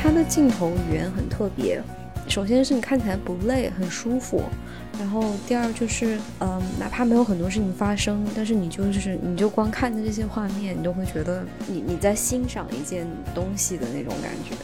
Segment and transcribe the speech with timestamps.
[0.00, 1.82] 它的镜头语言很特别。
[2.28, 4.42] 首先是你看起来不累，很舒服。
[4.98, 14.54] 然后第二就是，嗯，哪怕没有很多事情发生，但是你就是你就光看着这些画面，你都会觉得你你在欣赏一件东西的那种感觉。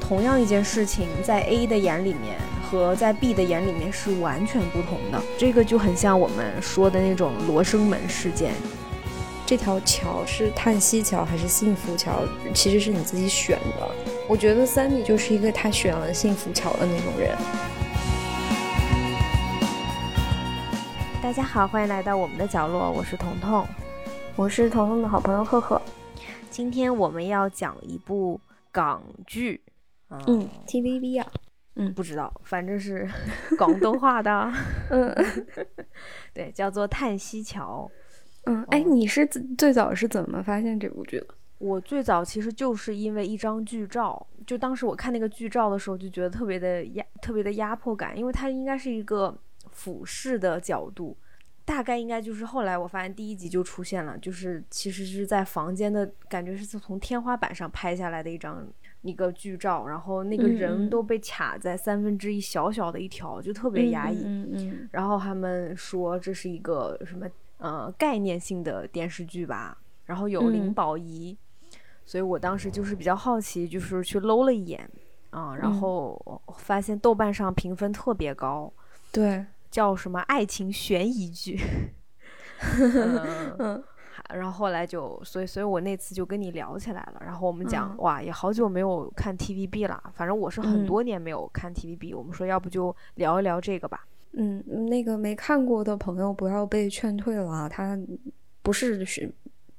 [0.00, 2.36] 同样一件事情，在 A 的眼里面
[2.70, 5.22] 和在 B 的眼里面是完全不同的。
[5.38, 8.52] 这个就很像我们说的那种罗生门事件。
[9.44, 12.22] 这条桥是叹息桥还是幸福桥，
[12.54, 14.15] 其实是你自己选的。
[14.28, 17.36] 我觉得 Sandy 就是一个他选了幸福桥的那种人。
[21.22, 23.64] 大家好，欢迎来到我们的角落，我是彤彤，
[24.34, 25.80] 我是彤彤的好朋友赫赫。
[26.50, 28.40] 今天我们要讲一部
[28.72, 29.62] 港剧。
[30.08, 31.26] 嗯，TVB 啊，
[31.76, 33.08] 嗯，不知道，反正是
[33.56, 34.52] 广东话的，
[34.90, 35.14] 嗯，
[36.34, 37.88] 对，叫做《叹息桥》。
[38.50, 39.24] 嗯，哎，你是
[39.56, 41.26] 最早是怎么发现这部剧的？
[41.58, 49.36] 我最早其实就是因为一张剧照，就当时我看那个剧照的时候，就觉得特别的压，特别的压迫感，因为它应该是一个
[49.70, 51.16] 俯视的角度，
[51.64, 58.66] 大概应该就是后来我发现第一集就出现了，就是其实是在房间的感觉是从天花板上拍下来的一张。
[59.02, 64.24] 一个剧照，然后那个人都被卡在三分之一小小的一条，就特别压抑。
[64.24, 64.88] 嗯嗯。
[64.90, 67.24] 然后他们说这是一个什么
[67.58, 71.36] 呃概念性的电视剧吧，然后有林保怡，
[72.06, 74.88] 所以我当时就是比较好奇，就是去搂了一眼
[75.30, 78.72] 啊，然后发现豆瓣上评分特别高，
[79.12, 81.60] 对，叫什么爱情悬疑剧。
[83.58, 83.84] 嗯。
[84.30, 87.22] 然后后来就，所以，所以我那次就跟你聊起来了。
[87.24, 90.02] 然后我们讲，哇，也好久没有看 TVB 了。
[90.14, 92.16] 反正我是很多年没有看 TVB。
[92.16, 94.04] 我们说，要不就聊一聊这个吧。
[94.32, 97.68] 嗯，那个没看过的朋友不要被劝退了。
[97.68, 97.96] 它
[98.62, 99.32] 不是悬，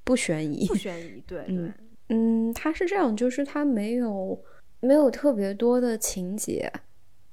[0.05, 1.21] 不悬疑，不悬疑。
[1.27, 1.73] 对 对。
[2.09, 4.41] 嗯，它是这样，就是它没有
[4.79, 6.71] 没有特别多的情节。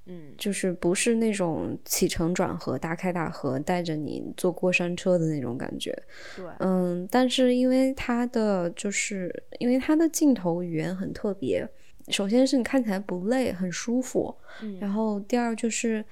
[0.07, 5.97] 嗯，就是不是那种起承转合、大开大合，带着你坐过山车的那种感觉。
[6.37, 11.67] 对，嗯，但是因为它的就是因为它的镜头语言很特别，
[12.09, 14.35] 首先是你看起来不累，很舒服。
[14.61, 16.05] 嗯，然后第二就是，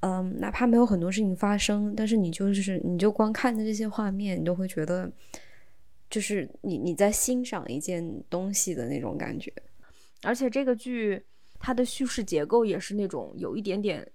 [0.00, 5.08] 嗯，哪怕没有很多事情发生，但是你就是你就光看着这些画面，你都会觉得，
[6.10, 9.52] 就是你你在欣赏一件东西的那种感觉。
[10.22, 11.24] 而且这个剧。
[11.58, 14.06] 它的叙事结构也是那种有一点点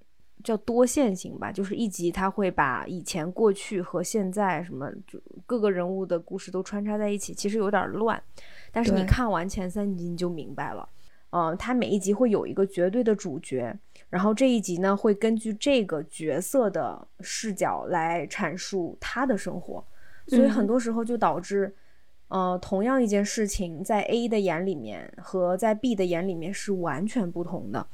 [0.43, 8.21] 叫多线型吧，就是一集它会把以前、过去和现在什么就各个人物的故事都穿插在一起，其实有点乱。
[8.71, 10.87] 但是你看完前三集你就明白了，
[11.31, 13.75] 嗯，它每一集会有一个绝对的主角，
[14.07, 19.83] 然后这一集呢会根据这个角色的视角来阐述他的生活，
[20.35, 21.75] 所以很多时候就导致。
[22.33, 27.85] 呃，同样一件事情，在 A 的眼里面和在 B 的眼里面是完全不同的，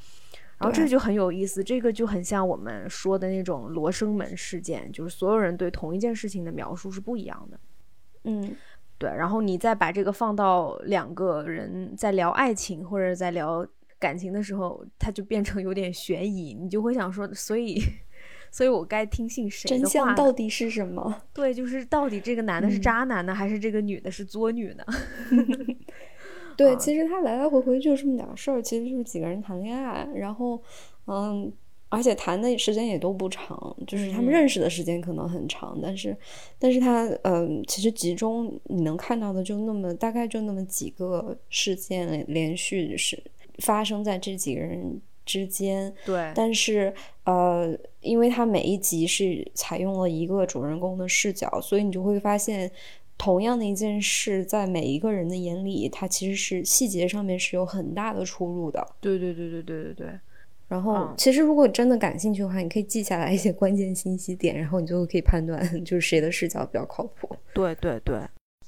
[0.59, 1.63] 然后这就很有意思。
[1.63, 7.59] 这个就很像我们说的那种罗生门事件，就是所有人对同一件事情的描述是不一样的。
[8.25, 8.55] 嗯，
[8.99, 9.09] 对。
[9.09, 17.81] 然后你再把这个放到两个人在聊爱情或者在聊感情的时候，它就变成有点悬疑，你就会想说，所以。
[18.51, 19.81] 所以我该听信谁的话？
[19.81, 21.21] 真相到底是什么？
[21.33, 24.83] 对，就是到底这个男的是渣男呢，还是这个女的是作女呢？
[26.57, 30.59] 对，其实他来来回回就这么点事儿，其实就是几个人谈恋爱，然后，
[31.05, 31.53] 嗯，
[31.89, 36.17] 而且谈的时间也都不长，就是他们认识的时间可能很长，但是，
[36.57, 43.21] 但是他，嗯，其实集中你能看到的就那么大概就那么几个事件连续是
[43.59, 44.99] 发生在这几个人。
[45.27, 46.91] 之间，对，但是
[47.25, 52.71] 呃，因为它每一集是采用了一个主人公的视角，所以你就会发现，
[53.17, 58.87] 同样的一件事，在每一个人的眼里，它其实是细节上面是有很大的出入的。
[59.01, 60.19] 对对对对对对对。
[60.69, 67.29] 然后，其实如果真的感兴趣的话，你可以记下来一些关键信息点，然后你就可以判断就是谁的视角比较靠谱。
[67.53, 68.19] 对对对，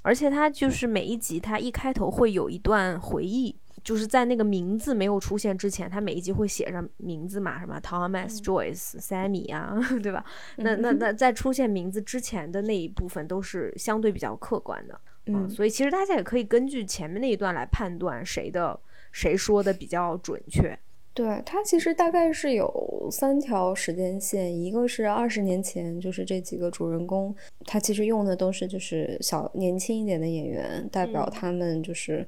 [0.01, 3.53] 而且它就是每一集，它一开头会有一段回忆。
[3.89, 10.23] 就是在那个名字没有出现之前，他每一集会写上名字嘛，什么 Thomas、Joyce、Sammy 啊， 对吧？
[10.57, 18.79] 那那那在出现名字之前的那一部分都是相对比较客观的，嗯，所以其实大家也可以根据前面那一段来判断谁的
[19.11, 20.77] 谁说的比较准确。
[21.15, 32.19] 对，它其实大概是有三条时间线，一个是二十年前，就是这几个主人公，他其实用的都是就是小年轻一点的演员，代表他们就是。
[32.19, 32.27] 嗯，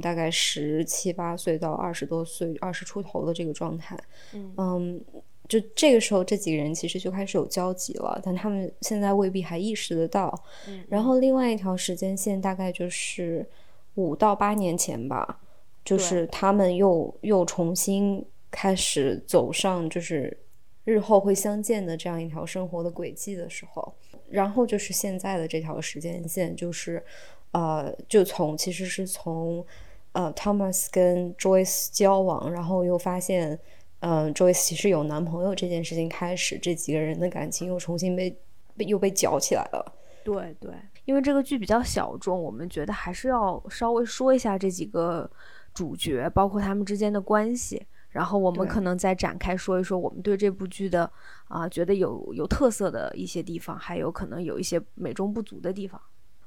[0.00, 3.98] 大概十七八岁到二十多岁、二十出头的这个状态，
[4.32, 5.00] 嗯，
[5.48, 10.32] 就这个时候，这几个人其实就开始有交集了，但他们现在未必还意识得到。
[10.88, 13.48] 然后另外一条时间线大概就是
[13.94, 15.40] 五到八年前吧，
[15.84, 20.36] 就是他们又又重新开始走上就是
[20.84, 23.92] 日后会相见的这样一条生活的轨迹的时候，
[24.28, 27.02] 然后就是现在的这条时间线，就是
[27.52, 29.64] 呃，就从其实是从
[30.12, 33.58] 呃 Thomas 跟 Joyce 交往，然后又发现
[34.00, 38.36] 嗯 Joyce 其实有男朋友这件事情开始，这几个人的感情又重新被
[38.76, 39.92] 被又被搅起来了。
[40.22, 40.70] 对对，
[41.04, 45.28] 因为这个剧比较小众，我们觉得还是要稍微说一下这几个
[45.72, 47.86] 主角，包括他们之间的关系。
[48.10, 51.08] 然后我们可能再展开说一说我们对这部剧的
[51.46, 56.00] 啊，觉得有有特色的一些地方，还有可能有一些美中不足的地方。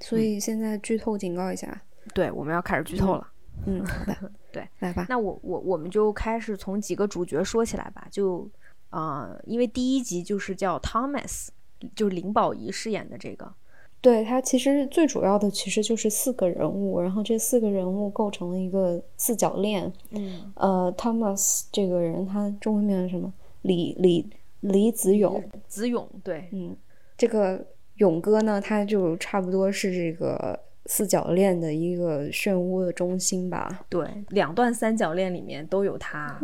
[0.03, 1.81] 所以现在剧透警告一下，
[2.13, 3.27] 对，我们要开始剧透了。
[3.65, 5.05] 嗯，好的， 对，来吧。
[5.07, 8.07] 那我我我们就开始从几个主角说起来吧。
[8.11, 8.49] 就
[8.89, 11.47] 啊，因为第一集就是叫 Thomas，
[11.95, 13.53] 就是林保怡饰演的这个。
[14.01, 19.89] 对他其实最主要的其实就是四个人物，然后这四个人物构成了一个四角恋。
[20.09, 23.31] 嗯，呃，Thomas 这个人他中文名是什么？
[23.61, 24.29] 李李
[24.59, 25.41] 李子勇。
[25.69, 26.75] 子勇，对，嗯，
[27.17, 27.65] 这个
[28.03, 33.85] 勇哥呢，他就差不多是这个四角恋的一个漩涡的中心吧。
[33.87, 36.37] 对，两段三角恋里面都有他，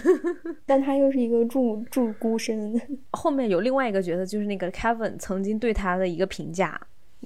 [0.66, 2.78] 但他又是一个住住孤身。
[3.12, 6.78] 后面有另外一个角色，就是那个 Kevin 曾经对他的一个评价。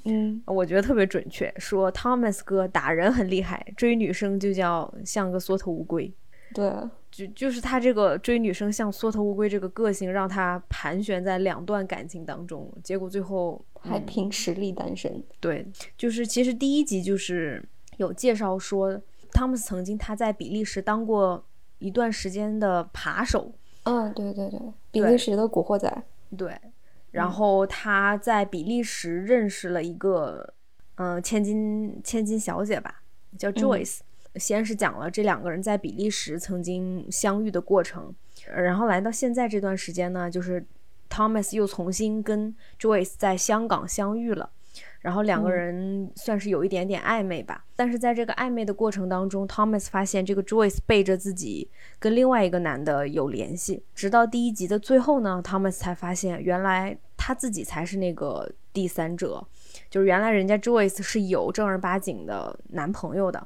[0.05, 6.13] 嗯，我觉得特别准确，说 Thomas 哥打人很厉害，追女生就叫像个缩头乌龟。
[6.55, 6.71] 对，
[7.11, 15.23] 就就是他这个追女生像缩头乌龟这个个性，让他盘旋在两段感情当中，结果最后还凭实力单身。
[15.41, 15.67] 对，
[15.99, 17.63] 就是其实第一集就是
[17.99, 19.01] 有介绍说，
[19.33, 21.45] 汤姆斯曾经他在比利时当过
[21.79, 23.53] 一段时间的扒手。
[23.85, 26.05] 嗯，对对对，比利时的古惑仔。
[26.37, 26.57] 对。
[27.11, 30.55] 然后他在比利时认识了一个，
[30.95, 33.03] 嗯，千金千金小姐吧，
[33.37, 33.99] 叫 Joyce。
[34.37, 38.15] 先是讲了这两个人在比利时曾经相遇的过程，
[38.47, 40.65] 然后来到现在这段时间呢，就是
[41.13, 44.49] Thomas 又重新跟 Joyce 在香港相遇了。
[45.01, 51.69] 然后两个人算是有一点点暧昧吧，但是在这个暧昧的过程当中，Thomas 发现这个 Joyce 背着自己
[51.99, 59.45] 跟另外一个男的有联系，直到第一集的最后呢，Thomas 才发现原来他自己才是那个第三者，
[59.91, 63.45] 就是原来人家 Joyce 是有正儿八经的男朋友的，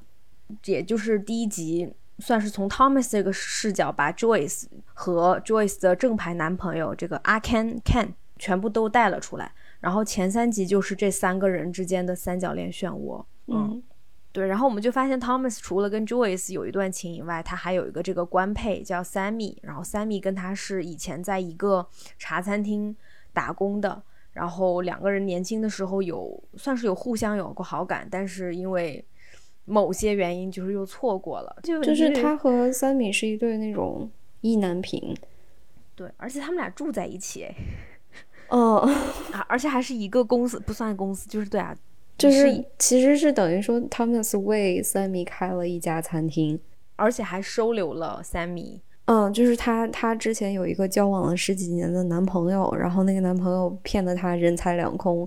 [0.66, 4.64] 也就是第一集算是从 Thomas 这个视角把 Joyce
[4.94, 8.08] 和 Joyce 的正牌男朋友这个阿 Ken Ken
[8.38, 9.52] 全部都带了出来。
[9.80, 13.82] 然后前三集就是这三个人之间的三角恋漩涡，嗯，
[14.32, 14.46] 对。
[14.46, 19.56] 然后我们就发现，Thomas 除了跟 Joyce 有一段情以外，他还有一个这个官配叫 Sammy。
[19.62, 21.86] 然后 Sammy 跟他是以前在一个
[22.18, 22.96] 茶餐厅
[23.32, 24.02] 打工的，
[24.32, 29.06] 然后两个人年轻的时候有算是有互相有过好感，但是因为
[29.66, 31.54] 某些原因就是又错过了。
[31.62, 34.10] 就就是他和 Sammy 是一对那种
[34.40, 35.14] 意难平，
[35.94, 37.46] 对，而且他们俩住在一起。
[38.48, 38.88] 哦，
[39.32, 41.76] 啊，而且还是一个公司，不算公司，就是对啊，
[42.16, 46.58] 就是其实是等于说他们是为 Sammy 开了一家餐厅，
[46.94, 48.80] 而且还收留了 Sammy。
[49.06, 55.24] 嗯，就是她，她之前有一个交往了十几年的男朋友，然后那个男朋友骗得她人财两空，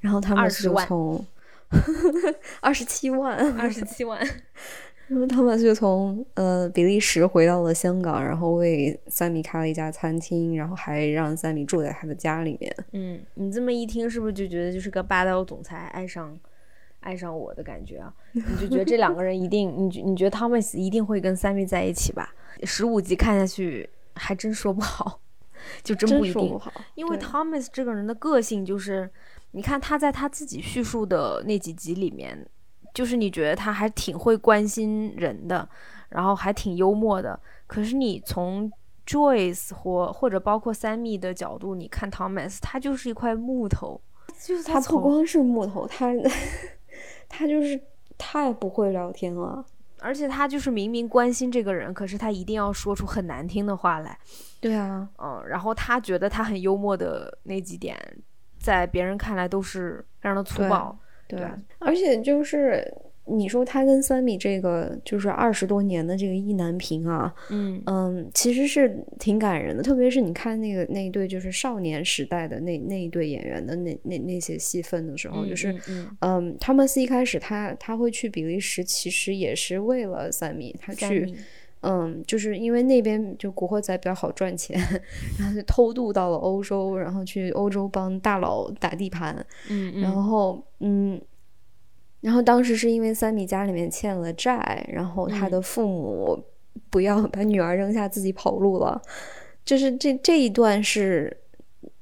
[0.00, 1.22] 然后他们就从
[2.60, 4.20] 二十七万，二十七万。
[5.08, 12.76] 然后他们就从呃比利时回到了香港，然后为三米开了一家餐厅，然后还让三米住在他的家里面。
[12.92, 16.38] 嗯，你这么一听，是不是就觉得就是个霸道总裁爱上
[17.00, 18.12] 爱上我的感觉啊？
[18.32, 22.34] 你就觉得这两个人一定， 你你觉得 Thomas 一定会跟三米在一起吧？
[22.64, 25.22] 十五集看下去还真说不好，
[25.82, 26.60] 就真不一定。
[26.96, 29.08] 因为 Thomas 这个人的个性就是，
[29.52, 32.48] 你看他在他自己叙述的那几集里面。
[32.94, 35.68] 就是你觉得他还挺会关心人的，
[36.08, 37.38] 然后还挺幽默的。
[37.66, 38.68] 可是你从
[39.06, 44.00] Joyce 或或者包括 Sammy 的角度，你看 Thomas，他就是一块木头。
[44.42, 46.12] 就是他不光是木头，他
[47.28, 47.80] 他就是
[48.16, 49.64] 太不会聊天了。
[50.00, 54.18] 而且他就是明明关心这个人，可是他一定要说出很难听的话来。
[54.60, 57.96] 对啊，嗯，然后他觉得他很幽默的那几点，
[58.68, 60.94] 在别人看来都是非常的粗暴。
[61.26, 61.40] 对，
[61.78, 62.86] 而且就是
[63.24, 69.82] 你说他跟三米这个就是二十多年的这个意难平啊，嗯嗯，其实是挺感人的。
[69.82, 75.74] 特别是你看那个那一对就是少年时代的那那一对演员的那那那些戏份的时候，就是
[76.20, 81.34] 嗯，他们是一开始他他会去比利时，其实也是为了三米，他去
[81.80, 84.78] 嗯，就是因为那边就古惑仔比较好赚钱，
[85.38, 91.20] 然后就偷渡到了欧洲，然后去欧洲帮大佬打地盘，嗯，然后嗯，
[92.20, 96.42] 然后当时是因为三米家里面欠了债，然后他的父母
[96.90, 99.00] 不要把女儿扔下自己跑路了，
[99.64, 101.36] 就是这这一段是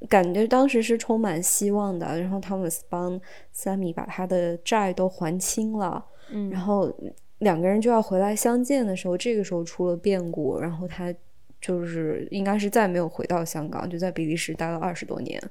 [0.09, 2.18] 感觉当时是充满希望的。
[2.21, 3.21] 然后汤姆斯帮
[3.52, 6.90] 三米把他的债都还清了，嗯，然后
[7.38, 11.14] 两个人就要回来相见的时候，这个时候出了变故，然后他
[11.61, 15.43] 就是应该是再没有回到香港，就在比利时待了二十多年，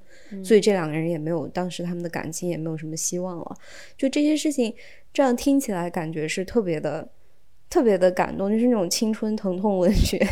[0.44, 3.56] 所以这两个人也没有当时他们的感情也没有什么希望了。
[3.98, 4.74] 就这些事情，
[5.14, 7.10] 这样听起来感觉是特别的。
[7.68, 10.24] 特别的感动，就是那种青春疼痛文学，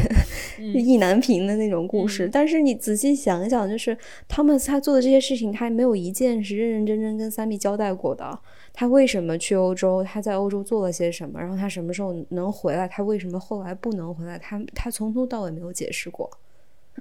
[0.60, 2.30] 意难平的那种故事。
[2.32, 3.98] 但是你仔细想一想，就是
[4.30, 8.40] 汤姆斯他做的这些事情，他没有一件是认认真真跟三 B 交代过的。
[8.74, 10.04] 他为什么去欧洲？
[10.04, 11.40] 他在欧洲做了些什么？
[11.40, 12.88] 然后他什么时候能回来？
[12.88, 14.38] 他为什么后来不能回来？
[14.40, 16.30] 他他从头到尾没有解释过，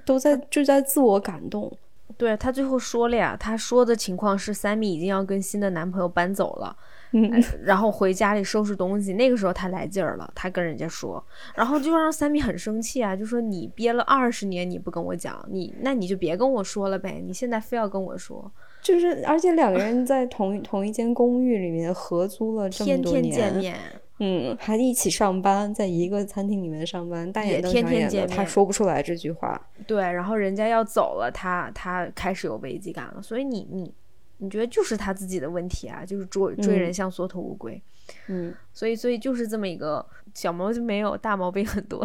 [0.04, 1.72] 都在就在自我感动。
[2.18, 6.76] 对他最后说了呀，他说的情况是三米已经要跟新的男朋友搬走了。
[7.14, 11.22] 嗯，然后回家里收拾东西，那个时候他来劲儿了，他跟人家说，
[11.54, 18.50] 然后就让三米很生气啊，就说你憋了二十年你不跟我讲，你那你就别跟我说了呗，你现在非要跟我说，
[18.82, 23.76] 就是而且两个人在同 同一间公寓里面合租了这么多年，天天见面，
[24.18, 33.94] 嗯，还一起上班，在一个餐厅里面上班，大眼瞪小眼的，他说不出来这句话，对，然后人家要走了，他他开始有危机感了，所以你你。
[34.38, 37.80] 你觉得就是他自己的问题啊，就是追追人像缩头乌龟，
[38.26, 42.04] 嗯，所以所以就是这么一个小毛病没有，大毛病很多，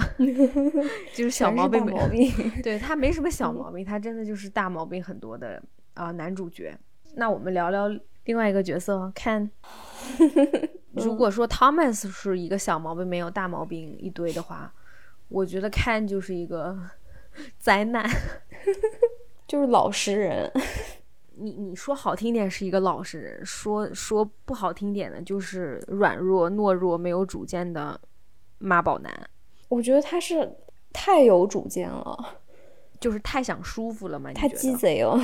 [1.16, 2.32] 就是小毛病毛病，
[2.62, 5.60] 对他没什么小毛病，他真的就是大毛病很多的
[5.98, 6.78] 啊男主角。
[7.16, 7.90] 那我们聊聊
[8.26, 9.50] 另外一个角色，Ken。
[10.94, 14.74] 如果说 Thomas 是一个小毛病没有，大毛病一堆的话，
[15.28, 16.78] 我觉得 Ken 就是一个
[17.60, 18.10] 灾难，
[19.48, 20.52] 就是老实人。
[21.40, 28.00] 你你说好听点是一个老实人，说说不好听点的，就是软弱懦弱、没有主见的
[28.58, 29.30] 妈宝男。
[29.70, 30.52] 我觉得他是
[30.92, 32.40] 太有主见了，
[33.00, 34.34] 就是太想舒服了嘛。
[34.34, 35.20] 太鸡贼了，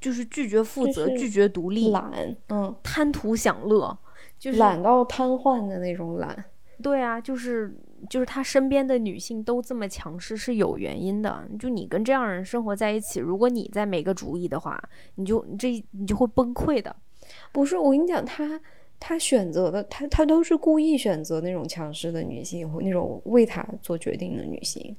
[0.00, 3.98] 就是拒绝负责、拒绝独立、懒，嗯，贪图享乐，
[4.38, 6.44] 就是懒到瘫痪的那种懒。
[6.82, 7.76] 对啊，就是。
[8.08, 11.44] 就是他身边的女性都这么强势是有原因的。
[11.58, 14.80] 就你跟这样人生活在一起，如果你再没个主意的话，
[15.16, 16.94] 你就这你就会崩溃的。
[17.50, 18.60] 不是我跟你讲，他
[19.00, 24.96] 他选择的他他都是故意选择那种强势的女性，那种为他做决定的女性。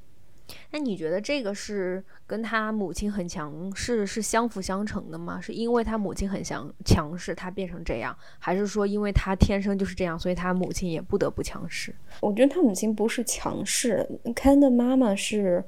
[0.71, 5.39] 那你觉得这个是跟他母亲很强势是相辅相成的吗？
[5.41, 11.93] 是因为他母亲很强强势，他变成这样，还是说因为他天生就是这样，所以他母亲也不得不强势？
[12.21, 15.63] 我觉得他母亲不是强势，Ken 的妈妈是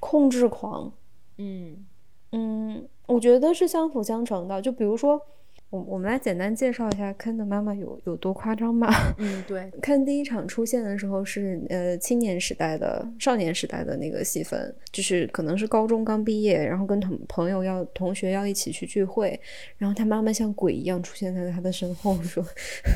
[0.00, 0.92] 控制狂。
[1.38, 1.86] 嗯
[2.32, 4.60] 嗯，我觉得是相辅相成的。
[4.60, 5.20] 就比如说。
[5.68, 9.14] 我我们来简单介绍一下 Ken 的妈妈有有多夸张吧。
[9.18, 19.38] 嗯，对，Ken 第一场出现的时候是呃青年时代的少年时代的那个戏份，就是可能是高中刚毕业，然后跟同朋友要同学要一起去聚会，
[19.76, 22.44] 然后他妈妈像鬼一样出现在他的身后，说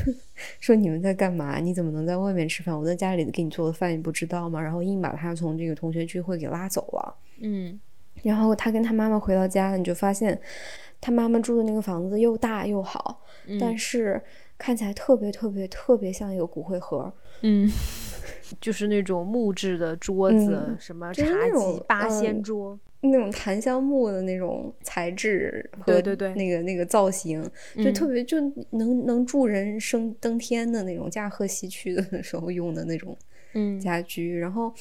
[0.61, 1.59] 说你们在干嘛？
[1.59, 2.73] 你怎么能在外面吃饭？
[2.73, 4.61] 我在家里给你做的饭你不知道吗？
[4.61, 7.15] 然后硬把他从这个同学聚会给拉走了。
[7.41, 7.77] 嗯，
[8.23, 10.39] 然后他跟他妈妈回到家，你就发现。
[11.01, 13.21] 他妈妈住的那个房子又大又好，
[13.59, 14.21] 但是
[14.57, 17.11] 看起来特别特别特别像一个骨灰盒。
[17.41, 17.67] 嗯，
[18.61, 27.43] 就是那种木质的桌子，什么茶几、八仙桌，那种檀香木的那种材质，对对对，那个那个造型，
[27.77, 28.37] 就特别就
[28.69, 33.17] 能能助人升登天的那种驾鹤西去的 时候用的那种
[33.81, 34.71] 家居，然后。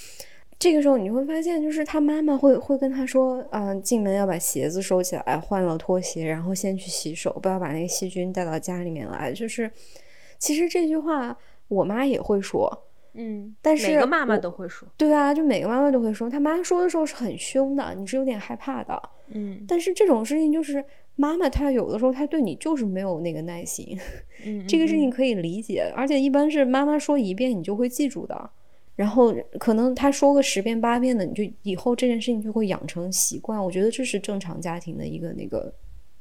[0.60, 9.32] 这个时候你会发现，就是他妈妈会会跟他说，嗯，进门要把鞋子收起来，换了拖鞋，然后先去洗手，不要把那个细菌带到家里面来。
[9.32, 9.70] 就是，
[10.38, 11.34] 其实这句话
[11.68, 12.70] 我妈也会说，
[13.14, 16.28] 嗯，但是每个妈妈都会说，对啊，就每个妈妈都会说。
[16.28, 19.64] 他妈说的时候是很凶的，你是有点害怕的，嗯。
[19.66, 20.84] 但是这种事情就是
[21.16, 23.98] 妈妈她有的时候她对你就是没有那个耐心，
[24.44, 28.50] 嗯， 这个事情可以理解，而且一般是妈妈说一遍你就会记住的。
[29.00, 33.58] 然后可能他说个十遍八遍的，你就以后这件事情就会养成习惯。
[33.58, 35.72] 我觉得这是正常家庭的一个那个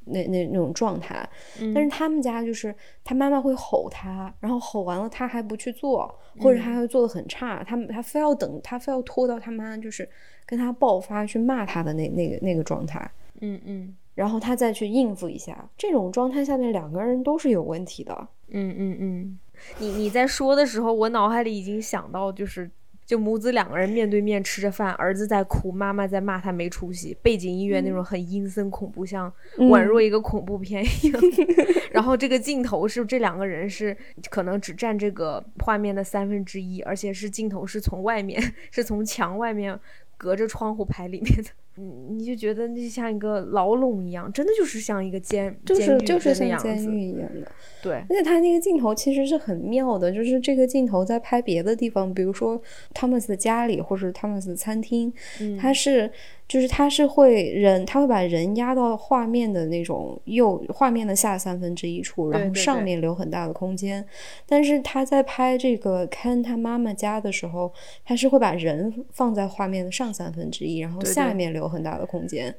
[0.06, 1.28] 那那那种状态。
[1.74, 10.08] 但是他们家就是他妈妈会吼他，然后吼完了他还不去做，或者他会做的很差，他他非要等他非要拖到他妈就是
[10.46, 13.10] 跟他爆发去骂他的那那个那个状态。
[13.42, 18.28] 嗯嗯，然后他再去应付一下，这种状态下面两个人都是有问题的。
[18.48, 19.38] 嗯嗯嗯。
[19.78, 22.70] 你你在说的时候，我脑海里已经想到，就是
[23.04, 31.20] 就母子两个人面对面吃着饭，儿子在哭，妈妈在骂他没出息，背景音乐那种很阴森恐怖，像宛若一个恐怖片一样。
[31.90, 33.96] 然后这个镜头是这两个人是
[34.30, 38.40] 可能只占这个画面的三分之一，而且是镜头是从外面，
[38.70, 39.78] 是从墙外面
[40.16, 41.50] 隔着窗户拍里面的。
[41.80, 47.50] 你你就觉得那像一个牢笼一样，真的就是像一个监，就是就是像监狱一样的。
[47.82, 52.60] 对，而且他那个镜头其实是很妙的，就是这个镜头在拍别的地方，比如说
[52.92, 55.12] 汤姆斯的家里或者汤姆斯的餐厅，
[55.58, 56.10] 他是。
[56.50, 64.04] 就是他是会人，他会把人压到画面的那种右画面的下三分之一处，然后上面留很大的空间。
[64.46, 67.72] 但是他在拍这个看他妈妈家的时候，
[68.04, 72.52] 他是会把人放在画面的上三分之一，然后下面留很大的空间，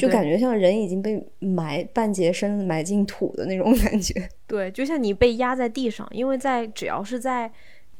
[0.00, 4.26] 就感觉像人已经被埋半截身埋进土的那种感觉。
[4.46, 7.52] 对，就像你被压在地上，因为在只要是在。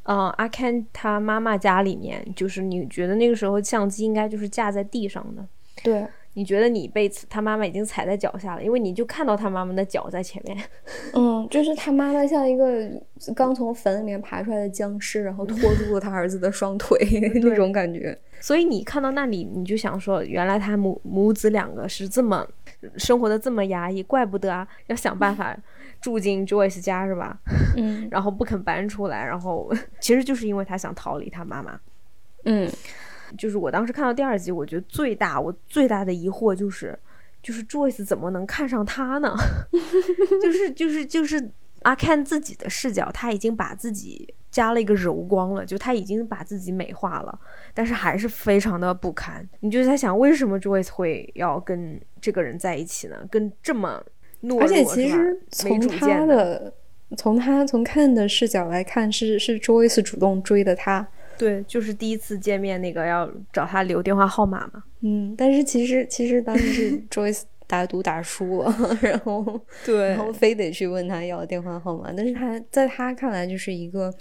[0.04, 5.46] 嗯，阿 Ken 他妈妈家里面，就是你觉得那个时候相机应该就是架在地上的。
[5.82, 10.56] 对，你觉得你被他妈妈已经踩在脚下了，因为你就看到他妈妈的脚在前面。
[11.14, 12.88] 嗯，就是他妈妈像一个
[13.34, 16.98] 刚从坟里面爬出来的僵尸，然后拖住了他儿子的双腿
[17.42, 18.16] 那种感觉。
[18.40, 22.46] 所以你看到那里，你就想说，原来他母母子两个是这么
[22.98, 25.56] 生活的这么压抑，怪不得啊，要想办法。
[26.04, 27.34] 住进 Joyce 家是吧？
[27.78, 31.80] 嗯， 然后不肯搬出来，然后其实就是因为他想逃离他妈妈。
[32.44, 32.70] 嗯，
[33.38, 36.98] 就是我当时看到第二集，我觉得最大我最大的疑惑就是，
[37.42, 39.34] 就是 Joyce 怎么能看上他呢？
[40.42, 41.50] 就是就是就是
[41.84, 47.40] 阿 Ken 自己的视角，他已经把自己加了一个柔光了，就他已经把自己美化了，
[47.72, 49.48] 但是还是非常的不堪。
[49.60, 53.16] 你就在想，为什么 Joyce 会要跟这个人在一起呢？
[53.30, 54.04] 跟这么。
[54.60, 56.72] 而且其实从他的
[57.16, 61.06] 从他从看的视角来看，是是 Joyce 主动追的他。
[61.36, 64.84] 对，就是第一次见面那个要找他留电话号码嘛。
[65.00, 72.12] 嗯，但是其实其实当时是 Joyce 打赌打输了， 然后对，然后非得去问他要电话号码。
[72.16, 74.12] 但是他在他看来就是一个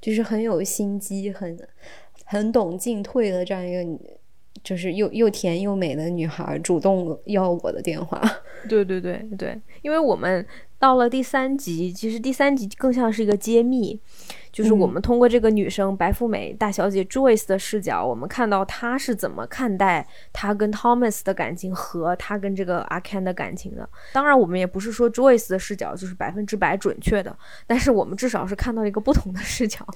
[0.00, 1.56] 就是很有心机、很
[2.24, 3.98] 很懂进退的这样一个。
[4.64, 8.20] 就是又又甜又美的女孩主动要我的电话，
[8.68, 10.44] 对对对对，因为我们
[10.78, 14.00] 到了第三集，其实第三集更像是一个揭秘。
[14.52, 23.86] 就是我们通过这个女生白富美大小姐 Joyce 的视角，我们看到她是怎么看待她跟 Thomas 的感情和她跟这个阿 Ken 的感情的。
[24.14, 27.36] 当然，我们也不是说 Joyce 的视角就是百分之百准确的，
[27.66, 29.86] 但是我们至少是看到一个不同的视角。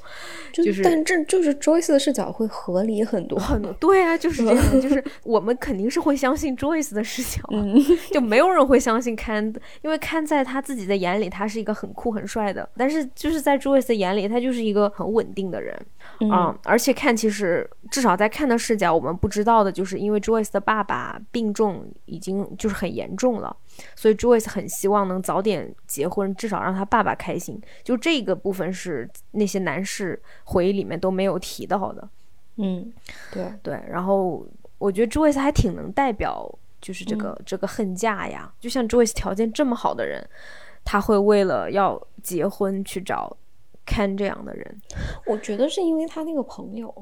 [0.53, 3.73] 就是，但这就是 Joyce 的视角会合理很多很多。
[3.75, 4.63] 对啊，就是这样。
[4.79, 7.43] 就是我们肯定是会相信 Joyce 的视角，
[8.13, 14.51] 就没有人会相信 Ken，因为 Ken 在他自己的眼里，他是一个很酷很帅的，但是就是在 Joyce 的眼里，他就。
[14.51, 15.87] 是一个很稳定的人，
[16.19, 23.57] 嗯，而且看其实至少在看的视角，我们不知道的就是因为 Joyce 的爸爸病重，已经就是很严重了，
[23.95, 27.63] 所以 Joyce 很希望能早点结婚，至少让他爸爸开心。
[27.85, 32.09] 就这个部分是那些男士回忆里面都没有提到的，
[32.57, 32.93] 嗯，
[33.33, 33.81] 对对。
[33.89, 34.45] 然后
[34.79, 40.29] 我觉得 Joyce 还挺能代表，就是这个这个恨嫁呀，就像 Joyce 条件这么好的人，
[40.85, 43.37] 他会为了要结婚去找。
[43.87, 44.81] Ken 这样的人，
[45.27, 46.95] 我觉得是因为他那个朋友。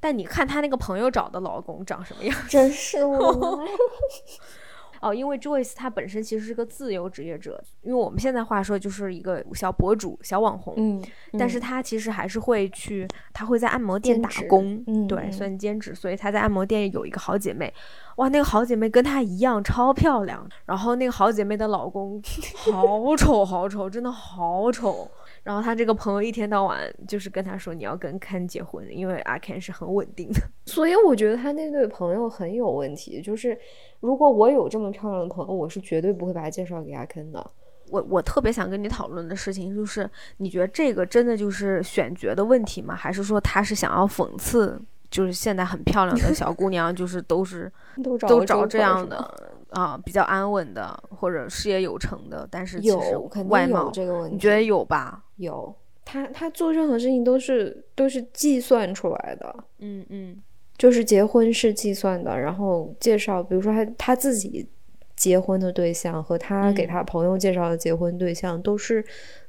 [0.00, 2.34] 但你看他那个朋友找的老公长什么样？
[2.48, 3.62] 真是我。
[5.06, 10.74] 哦，因为 Joyce 他本身其实是个自由职业者，因为我们现在话说就是一个小博主、小网红。
[10.76, 11.02] 嗯。
[11.38, 14.82] 但是他其实还是会去，他会在按摩店打工。
[14.86, 15.06] 嗯。
[15.06, 15.94] 对，算兼职。
[15.94, 17.72] 所以他在按摩店有一个好姐妹，
[18.16, 20.48] 哇，那个好姐妹跟她一样超漂亮。
[20.64, 22.20] 然后那个好姐妹的老公
[22.72, 25.08] 好丑，好丑，真的好丑。
[25.46, 30.40] 然后他这个朋友一天到晚就是跟他说你要跟 Ken 结婚，因为阿 Ken 是很稳定的。
[30.66, 33.22] 所以我觉得他那对朋友很有问题。
[33.22, 33.56] 就是
[34.00, 37.48] 如果我有这么漂亮的朋友，我是绝对不会把他介绍给阿 Ken 的。
[37.90, 42.96] 我我特别想跟你讨论的事情就是，你觉得这个真的就是选角的问题吗？
[42.96, 44.82] 还是说他是想要讽刺，
[45.16, 47.72] 就是现在很漂亮的小姑娘就是都是
[48.04, 49.16] 都 都找这样的？
[49.70, 53.16] 啊，比较安稳的或者事业有成的，但是其实
[53.48, 55.24] 外貌这个问题，你觉得有吧？
[55.36, 55.74] 有，
[56.04, 59.56] 他他做任何事情都是都是计算出来的。
[59.78, 60.36] 嗯嗯，
[60.76, 64.68] 就是结婚是计算的，然后介绍，比如说他他自己
[65.16, 69.02] 结婚的对象和他给他朋友介绍的结婚对象都是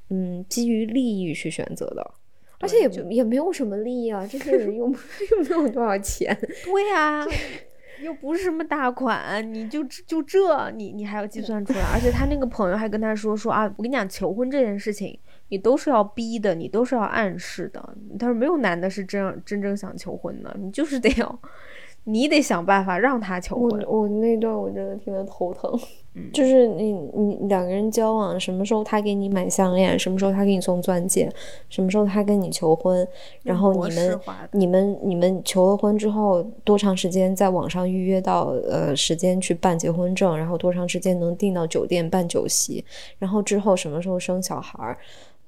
[0.09, 2.11] 嗯基于利益去选择的，
[2.59, 4.85] 而且也也没有什么利益啊，这些人又
[5.31, 6.37] 又没有多少钱。
[6.65, 7.25] 对呀。
[8.03, 17.97] 又不是什么大款，你就就这，你你还要计算出来，而且他那个朋友还跟他说说啊，我跟你讲，求婚这件事情你都是要逼的，你都是要暗示的。
[18.19, 21.41] 他说没有男的是真真正想求婚的，你就是得要。
[22.09, 23.83] 你得想办法让他求婚。
[23.85, 25.77] 我我那段我真的听得头疼，
[26.33, 31.29] 就是你你两个人交往，什么时候他给你买项链，什么时候他给你送钻戒，
[31.67, 33.05] 什么时候他跟你求婚，
[33.43, 34.19] 然后你们
[34.53, 42.85] 你们你们求了婚之后多长时间在网上预约到呃时间去办结婚证，然后多长时间能订到酒店办酒席，
[43.19, 44.97] 然后之后什么时候生小孩儿。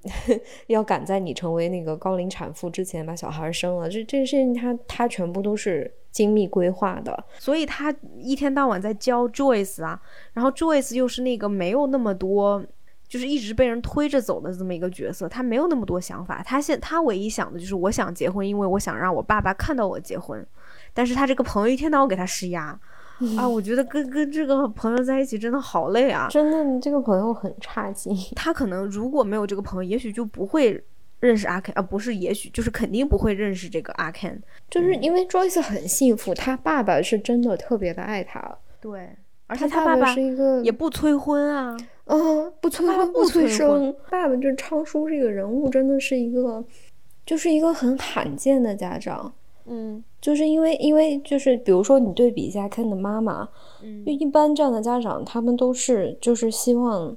[0.68, 9.98] 要赶在你成为那个高龄产妇之前把小孩生了，这这事情他他全部都是精密规划的，所以他一天到晚在教 Joyce 啊，
[10.34, 12.62] 然后 Joyce 又是那个没有那么多，
[13.08, 20.46] 就是一直被人推着走的这么一个角色，他没有那么多想法，他现他唯一想的就是我想结婚，因为我想让我爸爸看到我结婚，
[20.94, 22.78] 但是他这个朋友一天到晚给他施压。
[23.38, 26.28] 啊，我觉得跟跟这个朋友在一起真的好累啊！
[26.30, 28.14] 真的，你这个朋友很差劲。
[28.34, 30.82] 他可能如果没有这个朋友，也许就不会
[31.20, 34.40] 认识阿 Ken 啊，不是，也许就是肯定不会认识这个阿 Ken。
[34.70, 38.58] 就是因为 Joyce 很幸福，他爸爸是真的特别的爱他。
[38.80, 39.10] 对，
[39.48, 43.94] 而且他爸爸是一个也不催婚啊，嗯，不催婚不催生。
[44.10, 46.64] 爸爸就是昌叔这个人物真的是一个，
[47.26, 49.34] 就是一个很罕见的家长。
[49.66, 53.48] 嗯，就是因为，因为就是比如说，你对比一下 Ken 的妈妈，
[53.84, 57.16] 嗯，就一般这样的家长，他们都是就是希望，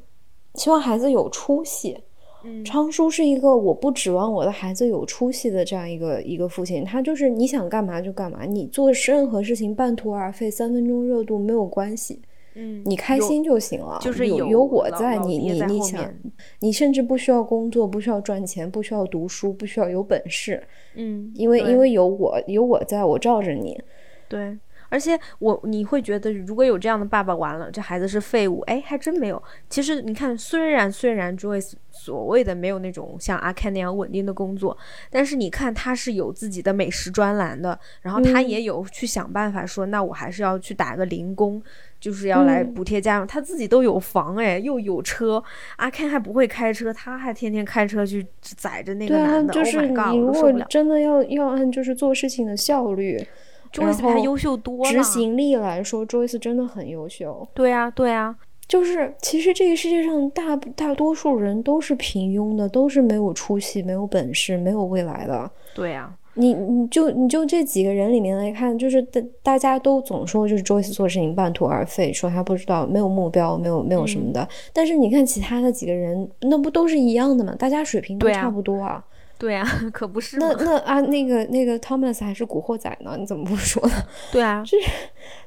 [0.57, 2.03] 希望孩子有出息。
[2.45, 12.21] 嗯，昌叔是一个我不指望我的孩子有出息的这样一个一个父亲，他就是你想干嘛就干嘛，你做任何事情半途而废、三分钟热度没有关系。
[12.55, 16.15] 嗯，你开心就行了，就是有有我在，你你你想，
[16.61, 20.63] 你甚至不需要工作，不需要赚钱，不需要读书，不需要有本事，
[20.95, 23.81] 嗯，因为因为有我有我在，我罩着你，
[24.29, 24.59] 对。
[24.93, 28.61] 而且我你会觉得，如果有这样的爸爸，完了，这孩子是废物。
[28.67, 29.43] 哎，还真没有。
[29.71, 34.77] 其实你看，虽然虽然 Joyce 所谓的没有那种像阿 Ken 那样稳定的工作，
[35.09, 41.63] 但是你看他是有自己的美食专栏的，然后他也有去想办法说，那我还是要去打个零工，
[41.99, 43.27] 就是要来补贴家用。
[43.27, 45.43] 他自己都有房，哎，又有车。
[45.77, 49.55] 阿 Ken 还不会开车，他还天天开车去载着那个男的。
[49.55, 53.27] 就是你如果真的要要按就是做事情的效率。
[53.73, 54.91] Joyce 比他优秀多了。
[54.91, 57.47] 执行力来说，Joyce 真的很优秀。
[57.55, 58.37] 对啊，对啊，
[58.69, 65.51] 就是其实这个世界上大大多数人都是平庸的，都是没有出息、没有本事、没有未来的。
[65.75, 74.47] 对啊，你你就你就这几个人里面来看，就是大大家都总说就是 Joyce 做事情半途而废，说他不知道没有目标，没有没有什么的。
[74.73, 77.55] 但是你看其他的几个人，那不都是一样的吗？
[77.59, 79.03] 大家水平都差不多啊。
[79.43, 83.17] 对啊， 可不是那那啊，那个那个 Thomas 还是古惑仔呢？
[83.19, 83.95] 你怎么不说呢？
[84.31, 84.87] 对啊，就是，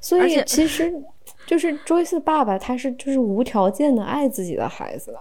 [0.02, 0.94] 所以其实
[1.48, 5.16] 就是 Joyce 爸爸，他是就是无条件的爱自己的孩子。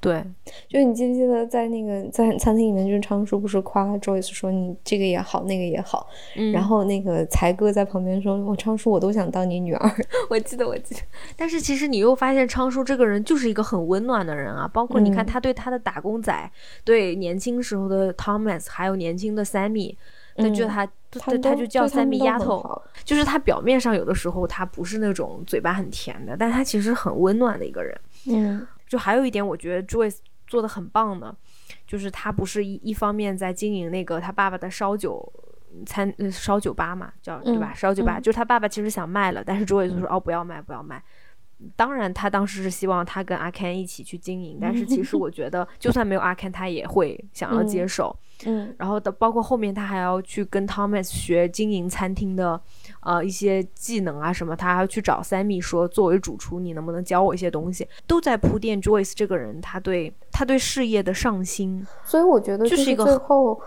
[0.00, 0.24] 对，
[0.66, 6.08] 就你记不记得在那个在餐厅里面，就是昌叔不是夸 Joyce 说你这个也好，那个也好，
[6.54, 9.96] 然后那个才哥在旁边说，我昌叔我都想当你女儿。
[10.30, 11.00] 我记得我记得，
[11.36, 16.50] 但是其实你又发现昌叔这个人就是一个很温暖的人啊，包括你看他对他的打工仔，
[16.82, 19.94] 对年轻时候的 Thomas，还有年轻的 Sammy，
[20.36, 28.00] 他就他他他就叫 Sammy 丫头，就是他表面上有的时候他不是那种嘴巴很甜的，但他其实很温暖的一个人。
[28.26, 28.66] 嗯。
[28.90, 31.32] 就还有一点，我觉得 Joyce 做的很棒的，
[31.86, 35.32] 就是他不是一一方面在经营那个他爸爸的烧酒
[35.86, 37.72] 餐烧酒吧嘛，叫对吧？
[37.72, 41.00] 烧酒吧，就是他爸爸其实想卖了，但是 Joyce 说哦不要卖，不要卖。
[41.76, 48.18] 当然，他当时是希望他跟阿 Ken 一起去经营，但是其实我觉得，就算没有阿 Ken，他也会想要接手。
[48.46, 52.58] 嗯，然后的包括后面他还要去跟 Thomas 学经营餐厅的
[53.00, 57.88] 呃一些技能啊什么，他还要去找 Sammy 说，作为主厨，你能不能教我一些东西？
[58.06, 61.86] 都在铺垫 Joyce 这个人，他对他对事业的上心。
[62.04, 63.60] 所以我觉得就是一个最后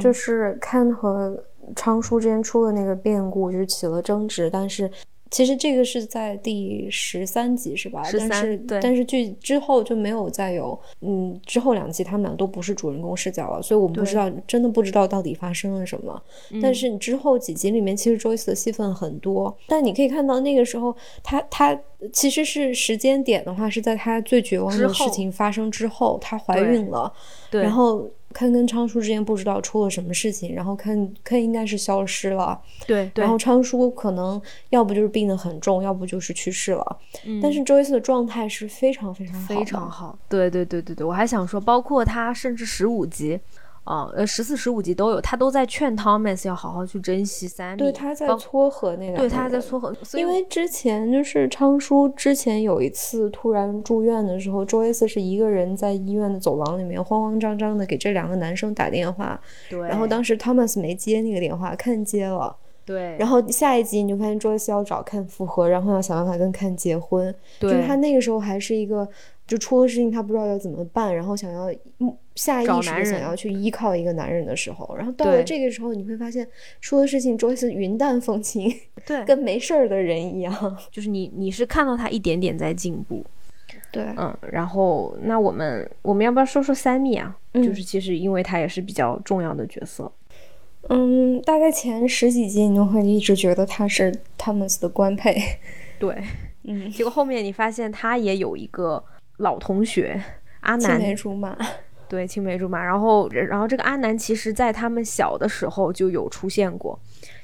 [0.00, 1.42] 就是 Ken 和
[1.76, 4.90] 昌叔之间出了那个变故，就是起了争执，但是。
[5.30, 8.02] 其实这个是在第十三集是吧？
[8.04, 8.80] 十三对。
[8.80, 16.22] 但是剧之后就没有再有，嗯，之后两集他们俩都不是主人公视角了，所以我们不知道，真的不知道到底发生了什么。
[16.62, 21.78] 但是之后几集里面，其实 Joyce 的戏份很多，但你可以看到那个时候，他他
[22.12, 27.12] 其实是时间点的话，是在她最绝望的事情发生之后，她怀孕了，
[27.50, 28.08] 然后。
[28.34, 36.98] 看跟昌叔之间不知道出了什么事情，然后坑坑应该是消失了，对，然后昌叔可能要不就是病得很重，要不就是去世了。
[37.24, 40.18] 嗯，但是周一四的状态是非常非常非常好。
[40.28, 43.40] 对对对对对，我还想说，包括他甚至十五集，
[43.88, 69.08] 啊，呃，十四、十五集都有，他都在劝 Thomas 要好好去珍惜 Sammy，对，他在撮合那个对，他还在撮合，因为之前就是昌叔之前有一次突然住院的时候，Joyce 是一个人在医院的走廊里面慌慌张张的给这两个男生打电话，对，然后当时 Thomas 没接那个电话，看接了，对，然后下一集你就发现 Joyce 要找看复合，然后要想办法跟看结婚，对就是他那个时候还是一个
[69.46, 71.70] 就出了事情他不知道要怎么办，然后想要
[72.00, 76.46] 嗯下意识找男人的想要去依靠一个男人的时候，然后到了这个时候你会发现
[76.80, 78.72] 出的事情，Joyce 云淡风轻，
[79.04, 80.78] 对，跟没事儿的人一样。
[80.92, 83.24] 就是你你是看到他一点点在进步，
[83.90, 87.36] 对，嗯，然后那我们我们要不要说说 Sammy 啊？
[87.54, 90.12] 嗯就是其实因为他也是比较重要的角色，
[90.88, 95.36] 嗯，大概前十几集你都会一直觉得他是 Thomas 的官配。
[95.98, 96.14] 对，
[96.64, 99.02] 嗯，结果后面你发现他也有一个
[99.38, 100.22] 老同学
[100.60, 101.58] 阿青南，梅竹马。
[102.08, 102.82] 对，青梅竹马。
[102.82, 106.98] 然后，然后这个阿南其实在他们小的时候就有出现过，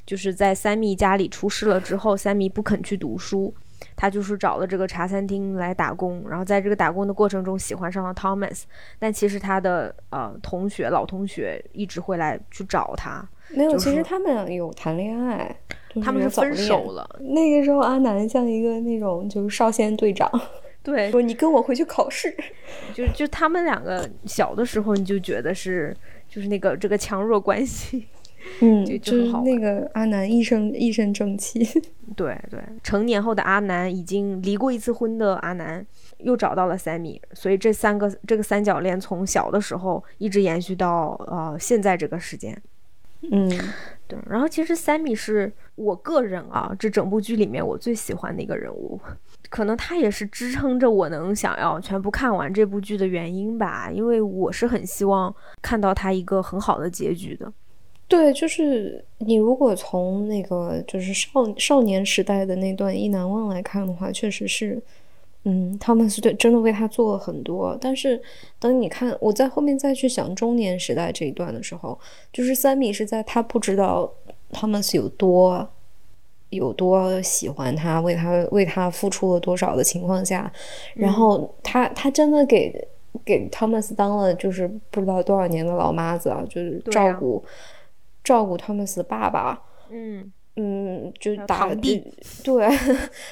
[0.07, 3.55] 就是在三米家里出事了之后，三米不肯去读书，
[3.94, 6.24] 他就是找了这个茶餐厅来打工。
[6.29, 8.62] 然后在这个打工的过程中喜欢上了 Thomas，
[8.98, 15.55] 但其实他的呃同学老同学一直会来去找他，没有，就是其实他们有谈恋爱，
[15.88, 17.20] 就是他们是分手了。
[17.20, 20.31] 那个时候，阿南像一个那种就是少先队长，
[20.85, 22.33] 对，说你跟我回去考试。
[22.94, 25.97] 就就他们两个小的时候，你就觉得是
[26.29, 28.07] 就是那个这个强弱关系。
[28.61, 31.64] 嗯， 就就好那个阿南一身一身正气。
[32.14, 35.85] 对对，成年后的阿南已经离过一次婚的阿南，
[36.18, 42.61] 又找到了 Sammy，所以这三个这个三角恋从小的时候一直延续到呃现在这个时间。
[43.33, 43.49] 嗯
[44.07, 49.01] 对，然后其实 Sammy 是我个人啊，这整部剧里面我最喜欢的一个人物，
[49.55, 57.53] 可能他也是支撑着我能想要全部看完这部剧的原因吧，因为我是很希望看到他一个很好的结局的。
[58.09, 64.83] 对，就是你如果从那个就是少少年时代的那段意难忘来看的话，确实是，
[65.45, 67.79] 嗯，他们是对真的为他做了很多。
[67.81, 68.21] 但是
[68.59, 71.97] 等你看我在后面再去想中年时代这一段的时候，
[72.33, 74.12] 就是三米是在他不知道
[74.51, 75.69] 他们是有多
[76.55, 80.51] 有多喜欢他，为他为他付出了多少的情况下，
[80.95, 82.73] 然后他他真的给
[83.25, 87.45] 给汤姆斯当了就是不知道多少年的老妈子啊，就是照顾、
[88.23, 92.03] 照顾汤姆斯的爸爸，嗯，嗯，就打堂弟，
[92.43, 92.67] 对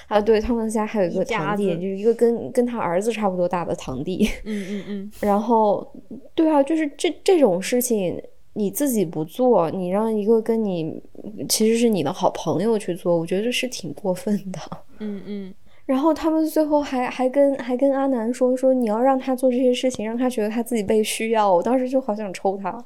[0.09, 5.93] 啊，对，汤姆斯家还有一个堂弟，就是一个跟跟他儿子差不多大的堂弟，嗯嗯嗯， 然后
[6.35, 8.23] 对啊，就是这这种事情。
[8.55, 11.03] 你自己不做，你让一个跟你
[11.49, 14.59] 其实是你的好朋友去做，我觉得是挺过分的。
[15.01, 15.55] 嗯嗯，
[15.87, 21.53] 然后他们最后还还跟还跟阿南说说你要让他做这些事情，让他觉得他自己被需要。
[21.53, 22.85] 我当时就好想抽他。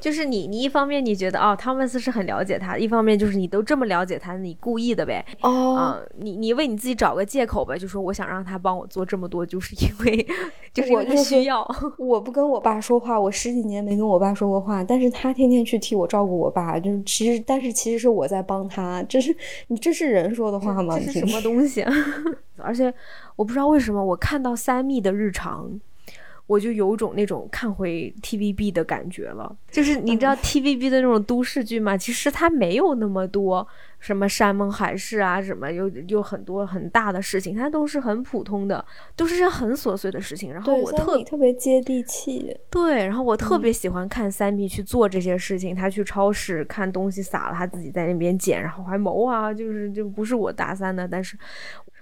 [0.00, 10.26] 就是你，你一方面你觉得哦，汤姆斯是很了解他，一方面就是你都这么了解他，你故意的呗，哦啊、你你为你自己找个借口呗，就说我想让他帮我做这么多，就是因为
[10.72, 11.66] 就是因为他我就是需要，
[11.98, 19.34] 我不跟我爸说话，我十几年没跟我爸说过话，但是他天天去替我照顾我爸，就是其实但是其实是我在帮他，这是
[19.68, 20.98] 你这是人说的话吗？
[20.98, 21.92] 这是什么东西啊？
[22.58, 22.92] 而且
[23.36, 25.80] 我不知道为什么，我看到三密的日常。
[26.46, 33.66] 我就有种那种看回 TVB 的感觉了，就是你知道 TVB 的那种都市剧嘛，其实它没有那么多
[33.98, 38.84] 什么山盟海誓啊，什么有有很多很大的事情，它都是很普通的，
[39.16, 40.52] 都是些很琐碎的事情。
[40.52, 45.74] 然后我特特别接地气，对，然后我特嗯别喜欢看三米去做这些事情。
[45.74, 51.08] 他去超市看东西洒了，他自己在那边捡，然后还谋啊，就是就不是我打三的。
[51.08, 51.38] 但是，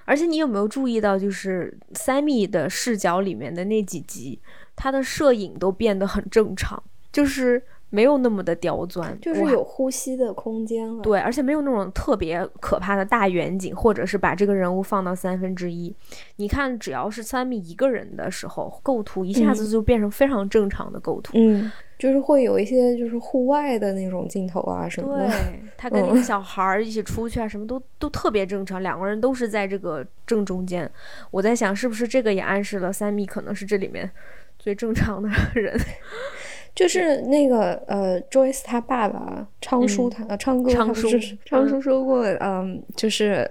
[0.05, 4.41] 而且你有没有注意到，就是 Sammy 的视角里面的那几集，
[4.75, 11.03] 他的摄影都变得很正常，就是没有那么的刁钻，就是有呼吸的空间了。
[11.03, 15.95] 对，而且没有那种特别可怕的大远景，或者是把这个人物放到三分之一。
[16.37, 21.33] 你看，只要是 Sammy 一个人的时候，构图一下子就变成非常正常的构图。
[21.37, 21.71] 嗯，
[22.03, 25.29] 就是会有一些就是户外的那种镜头啊什么的。
[25.31, 30.91] 对他跟那个小孩儿一起出去啊，什么都都特别正常，两个人都是在这个正中间。
[31.31, 34.11] 我在想，是不是这个也暗示了三米可能是这里面
[34.59, 35.79] 最正常的人？
[36.75, 41.09] 就是那个呃，Joyce 他爸爸昌叔他、呃昌哥昌叔
[41.45, 43.49] 昌叔说过，嗯，就是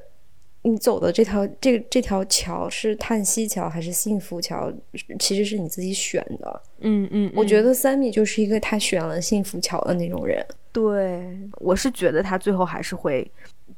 [0.63, 4.71] 你走的这条这这条桥是叹息桥还是幸福桥，
[5.19, 6.62] 其实是你自己选的。
[6.80, 10.45] 嗯嗯，我觉得得三米就是一个他选了幸福桥的那种人。
[10.71, 13.30] 对，我是觉得他最后还是会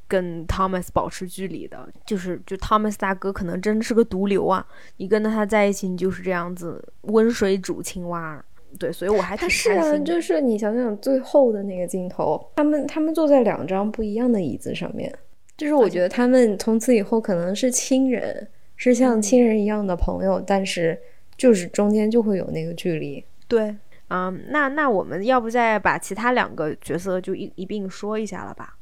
[0.08, 4.66] 跟 Thomas 保持距离的，就是就 Thomas 大哥可能真是个毒瘤啊，
[4.98, 8.44] 你跟他在一起，你就是这样子温水煮青蛙。
[8.80, 15.14] 对，所以我还挺是啊，就是你想想最后的那个镜头，他们他们坐在两张不一样的椅子上面，
[15.58, 21.00] 就是我觉得他们从此以后可能是亲人，是像亲人一样的朋友，但是
[21.38, 23.24] 就是中间就会有那个距离。
[23.48, 23.76] 对，
[24.10, 28.76] 嗯，那那我们要不再把其他两个角色就一一并说一下了吧？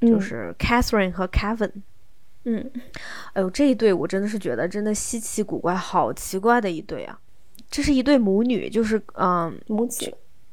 [0.00, 1.70] 就是 Catherine 和 Kevin。
[2.44, 2.70] 嗯，
[3.34, 7.18] 哎呦，这一对我真的是觉得真的稀奇古怪，好奇怪的一对啊！
[7.70, 10.12] 这是一对母女，就是嗯，母子。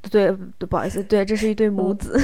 [0.09, 2.17] 对对，不好意思，对，这是一对母子。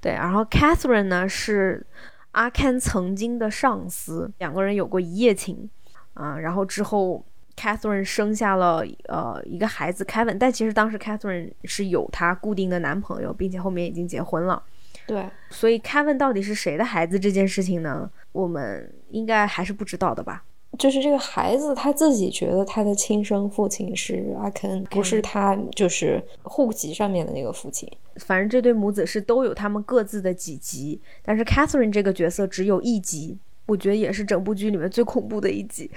[0.00, 1.86] 对，然后 Catherine 呢是
[2.32, 5.68] 阿 Ken 曾经的上司，两个人有过一夜情
[6.14, 7.24] 啊，然后之后
[7.56, 14.62] Catherine 生下了呃一个孩子 Kevin，但其实当时 Catherine 是有她固定的男朋友，并且后面已经结婚了。
[15.06, 18.10] 对，所以 Kevin 到底是谁的孩子这件事情呢？
[18.32, 20.44] 我们应该还是不知道的吧？
[20.76, 27.90] 就是这个孩子他自己觉得他的亲生父亲是阿肯，不是他就是户籍上面的那个父亲。
[28.16, 35.90] 反正这对母子是都有他们各自的几集，但是 Catherine 这个角色只有一集，我觉得也是整部剧里面最恐怖的一集。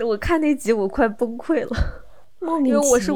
[0.00, 1.76] 我看那集我快崩溃了，
[2.40, 3.12] 莫名因为我是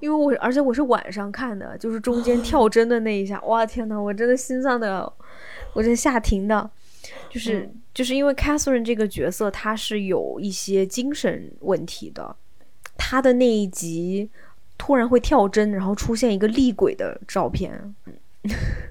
[0.00, 5.12] 因为我而且我是晚上看的，就是中间 跳帧的那一下，哇天呐，我真的心脏的，
[5.74, 6.70] 我真吓停的。
[7.30, 12.36] 就是就是因为 Catherine 这个角色，她是有一些精神问题的。
[12.96, 14.28] 她的那一集
[14.76, 17.94] 突然会跳帧，然后出现一个厉鬼的照片。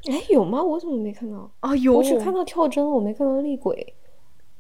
[0.10, 0.62] 哎，有吗？
[0.62, 1.50] 我怎么没看到？
[1.62, 3.94] 啊，有，我只看到跳帧，我没看到厉鬼。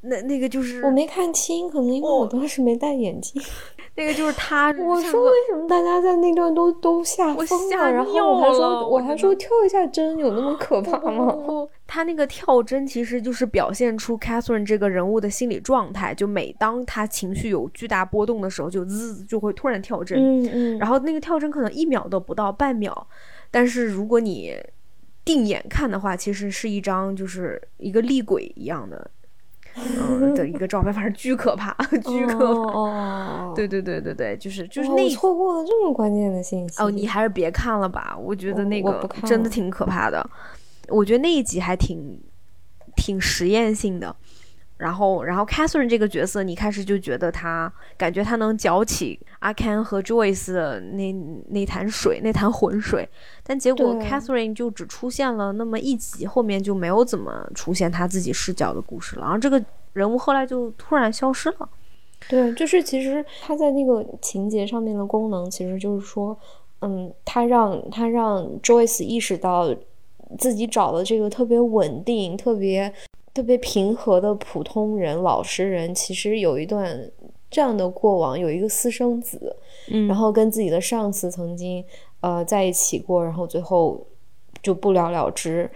[0.01, 3.41] 那那个就是我没看清，可能因为我当时没戴眼镜。
[3.95, 4.71] 那个就是他。
[4.77, 7.91] 我说为什么大家在那段都都吓疯了？
[7.91, 11.35] 然后我还说我还说跳一下帧有那么 可怕吗？
[11.87, 20.19] 他那个跳针其实就是表现出 Catherine 这个人物的心理状态，就每当他情绪有巨大波动的时候，就滋就会突然跳针。
[20.19, 20.77] 嗯嗯。
[20.77, 23.07] 然后那个跳针可能一秒都不到，半秒。
[23.49, 24.55] 但是如果你
[25.25, 29.09] 定眼看的话，其实是一张就是一个厉鬼一样的。
[29.85, 31.73] 嗯的一个照片，反正巨可怕，
[32.05, 33.53] 巨可怕。
[33.55, 40.27] 对对对对对，就是就是那错过了这么关键的信息哦，你还是别看了吧，我觉得那个真的挺可怕的。
[40.89, 42.19] 我觉得那一集还挺
[42.95, 44.15] 挺实验性的。
[44.77, 51.11] 然后，然后 Catherine 这个角色，你开始就觉得她感觉她能搅起阿 Ken 和 Joyce 的那
[51.49, 53.09] 那潭水，那潭浑水。
[53.43, 59.23] 但结果 Catherine 就只出现了那么一集，后面就没有怎么出现他自己视角的故事了。
[59.23, 59.63] 然后这个
[59.93, 61.67] 人物后来就突然消失了。
[62.29, 66.37] 对，就是其实他在那个情节上面的功能，其实就是说，
[66.81, 69.75] 嗯，他让他让 Joyce 意识到
[70.37, 72.93] 自己找的这个特别稳定、特别。
[73.37, 77.07] 特别平和的普通人、老实人，其实有一段
[77.51, 79.55] 这样的过往，有一个私生子，
[79.91, 81.85] 嗯，然后跟自己的上司曾经
[82.21, 84.03] 呃在一起过，然后最后
[84.63, 85.69] 就不了了之。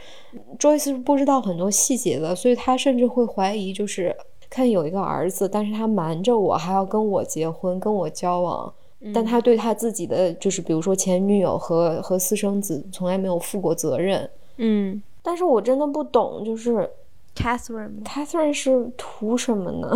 [0.57, 4.15] Joyce 是不知道很多细节的，所以他甚至会怀疑，就是
[4.49, 8.73] 看有一个儿子，但是他瞒着我，还要跟我结婚，跟我交往，
[9.13, 16.89] 但他对他自己的就是比如说前女友和和私生子从来没有负过责任，嗯，但是我真的不懂，就是。
[17.35, 19.95] Catherine，Catherine 是图什么呢？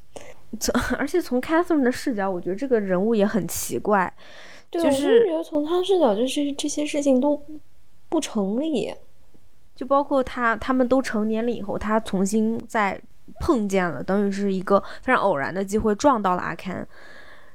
[0.58, 4.12] 从而且从 Catherine 的视角，我觉得这个人物也很奇怪。
[4.70, 7.42] 对就是觉得从他视角，就是这些事情都
[8.08, 8.94] 不成立。
[9.74, 13.00] 就包括他，他们都成年了以后，他重新再
[13.40, 16.84] 碰见了，等于是一个非常偶然的机会撞到了阿 Ken。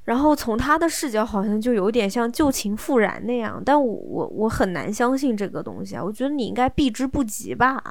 [0.06, 6.04] 然后从他的视角，好像就有点像旧情复燃那样，但我我我很难相信这个东西啊！
[6.04, 7.82] 我觉得你应该避之不及吧。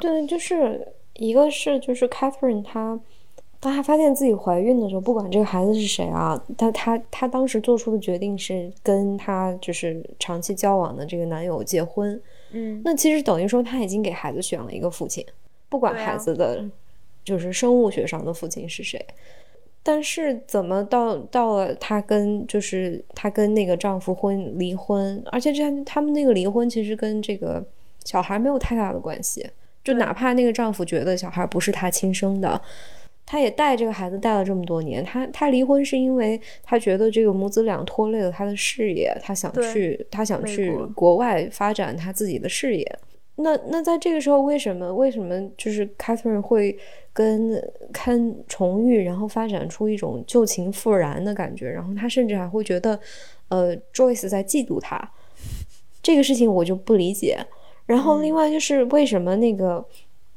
[0.00, 2.96] 对，就是一个是就是 Catherine，她
[3.58, 12.20] 当她发现自己怀孕的时候，不管这个孩子是谁啊，但她她当时做出的决定是跟她就是长期交往的这个男友结婚。
[12.52, 15.26] 嗯，那其实等于说她已经给孩子选了一个父亲，
[15.68, 16.64] 不管孩子的
[17.24, 19.04] 就是生物学上的父亲是谁。
[19.88, 27.64] 但是怎么到到了她跟就是她跟那个丈夫婚离婚，而且这他们那个离婚其实跟这个
[28.04, 29.48] 小孩没有太大的关系，
[29.82, 32.60] 就哪怕那个丈夫觉得小孩不是他亲生的，
[33.24, 42.98] 他也带这个孩子带了这么多年，他他离婚是因为他觉得这个母子俩拖累了他的事业，他想去他想去国外发展他自己的事业。
[43.40, 46.76] 那那在这个时候，为什么为什么就是 Catherine 会
[47.12, 47.52] 跟
[47.92, 51.70] 看重遇，然后发展出一种旧情复燃的感觉？
[51.70, 52.98] 然后他甚至还会觉得，
[53.48, 54.98] 呃，Joyce 在嫉妒他，
[56.02, 57.38] 这个事情我就不理解。
[57.86, 59.84] 然后另外就是为什么那个，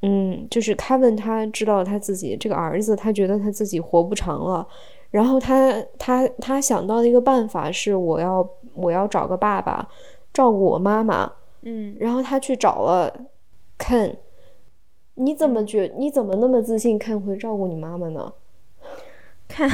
[0.03, 4.67] 嗯，就是 Kevin 他知道他自己这个儿子，他觉得他自己活不长了，
[5.09, 9.89] 然后他他他想到的一个办法是，我要我要找个爸爸
[10.31, 11.31] 照顾我妈妈。
[11.61, 13.27] 嗯，然后他去找了
[13.77, 14.15] Ken。
[15.15, 15.93] 你怎么觉？
[15.97, 18.31] 你怎么那么自信，Ken 会照顾你妈妈呢？
[19.47, 19.69] 看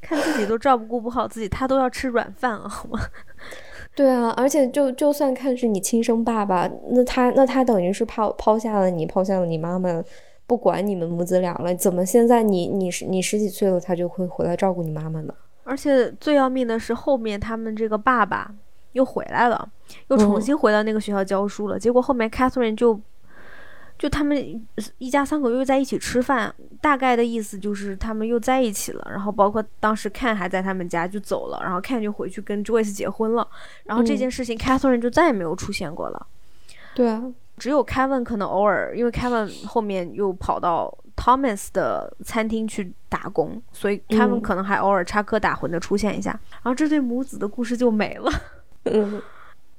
[0.00, 3.00] 看自己都照顾不好自己，他都要吃软饭了，好吗？
[3.96, 10.04] 对啊，而且就就算看是你亲生爸爸，那他那他等于是抛抛下了你，抛下了你妈妈，
[10.46, 15.34] 不管你们母子俩了，怎么现在你你十你十几岁了，他就会回来照顾你妈妈呢？
[15.64, 18.54] 而且最要命的是，后面他们这个爸爸
[18.92, 19.68] 又回来了，
[20.08, 21.78] 又重新回到那个学校教书了。
[21.78, 23.00] 结果后面 Catherine 就。
[23.98, 24.36] 就他们
[24.98, 29.08] 一家三口又在一起吃饭，大概的意思就是他们又在一起了。
[29.08, 33.46] 然后包括当时 Ken 还在他们家就走了，然后 Ken 就回去跟 Joyce 结婚了。
[33.84, 36.26] 然后这件事情 Catherine 就再也没有出现过了。
[36.96, 37.22] 对啊，
[37.58, 46.32] 只有 Kevin 可能偶尔，因为 Kevin 后面又跑到 Thomas 的餐厅去打工，所以 Kevin 可能还偶尔插科打诨的出现一下。
[46.54, 48.32] 然后这对母子的故事就没了。
[48.84, 49.22] 嗯。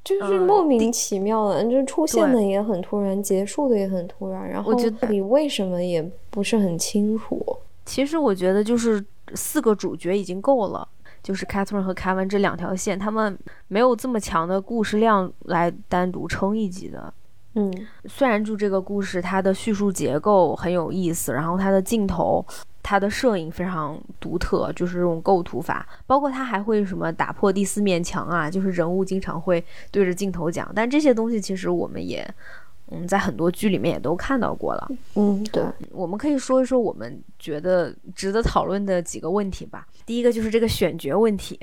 [0.04, 4.50] 就是莫名其妙的，就出现的也很突然，结束的也很突然。
[4.50, 7.42] 然后我觉得你为什么也不是很清楚。
[7.86, 9.02] 其实我觉得就是
[9.34, 10.86] 四个主角已经够了，
[11.22, 13.40] 就是 Catherine 和 Kevin 这两条线，他们
[13.70, 17.14] 没有这么强的故事量来单独撑一集的。
[17.56, 17.74] 嗯，
[18.04, 22.46] 虽然就这个故事它的叙述结构很有意思，然后它的镜头。
[22.84, 30.70] 他的摄影非常独特，就是这种构图法，包括他还会什么打破第四面墙啊，就是人物经常会对着镜头讲。
[30.76, 32.30] 但这些东西其实我们也，
[32.92, 34.92] 嗯，在很多剧里面也都看到过了。
[35.16, 39.88] 嗯，对，我们可以说一说我们觉得值得讨论的几个问题吧。
[40.06, 41.58] 第一个就是这个选角问题，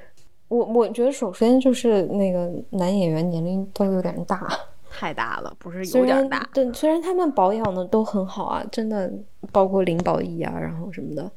[0.48, 4.46] 我我觉得首先就是那个男演员年龄都有点大。
[4.98, 6.48] 太大了，不是有点大。
[6.54, 9.12] 对，虽然他们保养的都很好啊，真的，
[9.52, 11.30] 包括林保怡啊，然后什么的，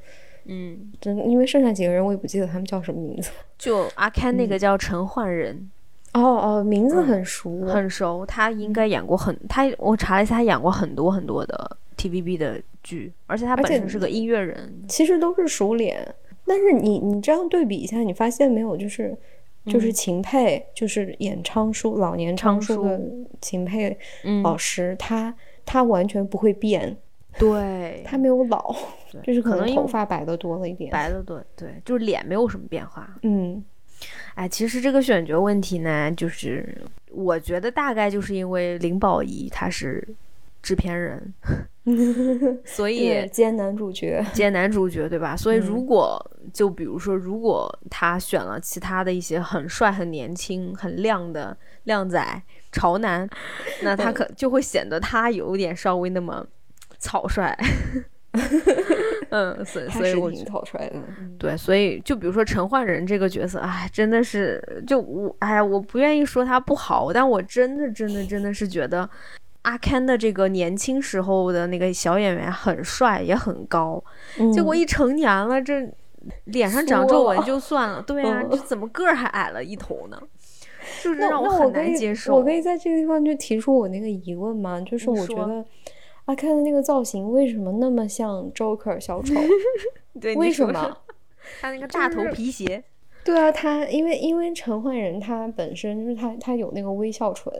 [0.46, 3.30] 嗯，真因为剩下几个人我也不记得他们叫什么名字。
[3.58, 5.70] 就阿 Ken 那个叫陈焕仁，
[6.14, 8.26] 哦哦，名字很熟，很熟。
[8.26, 16.16] 他应该演过很，他我查了一下，他演过很多很多的 TVB 的剧，而且他本身是个音乐人，其实都是熟脸。
[16.46, 19.18] 但是你你这样对比一下，你发现没有，就是。
[19.66, 23.00] 就是秦沛，就是演昌叔老年昌叔的
[23.42, 23.98] 秦沛
[24.44, 25.34] 老师，他
[25.66, 26.98] 他完全不会变，
[27.38, 28.02] 对。
[28.06, 28.76] 他没有老，
[29.24, 33.16] 就是可能头发白的多了一点，白的多，对，就是脸没有什么变化。
[33.24, 33.64] 嗯，
[34.36, 36.82] 哎，其实这个选角问题呢，就是
[37.12, 40.08] 我觉得大概就是因为林保怡她是
[40.64, 41.34] 制片人。
[42.66, 45.36] 所以接男主角， 接男主角，对吧？
[45.36, 46.20] 所以如果
[46.54, 53.30] 就比如说，如果他选了其他的一些很帅、很年轻、很靓的靓仔潮男，
[53.82, 56.46] 那他可就会显得他有点稍微那么
[56.98, 57.56] 草率。
[59.32, 60.96] 嗯，所以所以我挺草率的。
[61.38, 69.08] 对，所以就比如说陈焕仁这个角色，哎，真的是就我，哎呀，我不愿意说他不好，但我真的真的真的是觉得。
[69.64, 74.04] 阿 Ken 的这个年轻时候的那个小演员很帅也很高，
[74.54, 75.92] 结果一成年了，这
[76.46, 80.20] 脸上长皱纹就算了，对啊，这怎么个儿还矮了一头呢？
[81.04, 82.36] 就是让我很难接受。
[82.36, 84.80] 我可以在这个地方就提出我那个疑问吗？
[84.82, 85.64] 就是我觉得
[86.26, 89.36] 阿 Ken 的那个造型为什么那么像 Joker 小丑？
[90.20, 90.98] 对，为什么？
[91.62, 92.84] 他那个大头皮鞋。
[93.26, 97.52] 对啊，他因为因为陈焕仁他本身就是他他有那个微笑唇。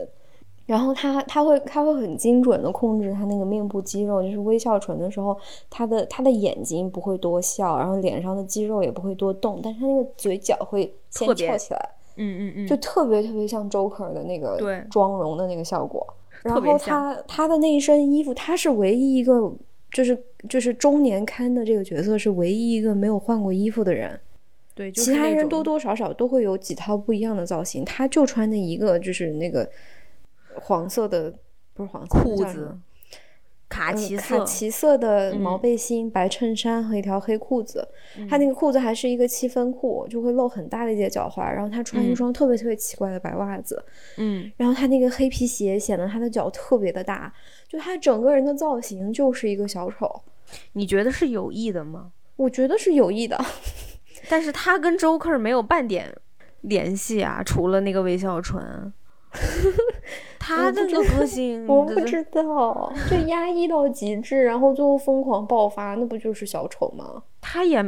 [0.70, 5.36] 然后他他会他会很精准的控制他那个面部肌肉，就是微笑唇的时候，
[5.68, 16.06] 他的他的眼睛不会多笑，然后脸上的肌肉也不会多动，但是他那个嘴角会先翘起来，嗯嗯嗯，就特别特别像 Joker 的那个妆容的那个效果。
[16.44, 19.52] 然后他他的那一身衣服，他是唯一一个
[19.90, 20.16] 就是
[20.48, 24.20] 就是中年刊的这个角色是唯一一个没有换过衣服的人，
[24.76, 29.68] 对，其他人多多少少都会有几套不一样的造型，他就穿的一个就是那个。
[30.56, 31.32] 黄色的
[31.74, 32.76] 不是黄色裤子，
[33.68, 37.86] 卡其色卡其色的毛背心、白衬衫和一条黑裤子。
[38.28, 41.42] 他那个裤子还是一个七分裤，就会露很大的一截脚踝。
[41.42, 43.82] 然后他穿一双特别特别奇怪的白袜子。
[44.16, 47.32] 嗯，然后他那个黑皮鞋显得他的脚特别的大，
[47.68, 50.22] 就他整个人的造型就是一个小丑。
[50.72, 52.10] 你觉得是有意的吗？
[52.34, 53.38] 我觉得是有意的，
[54.28, 56.12] 但是他跟周克没有半点
[56.62, 58.92] 联系啊，除了那个微笑唇。
[60.56, 67.22] 他这个 个性，我不知道，就压抑到极致，然后最后疯狂爆发，那不就是小丑吗？
[67.40, 67.84] 他也，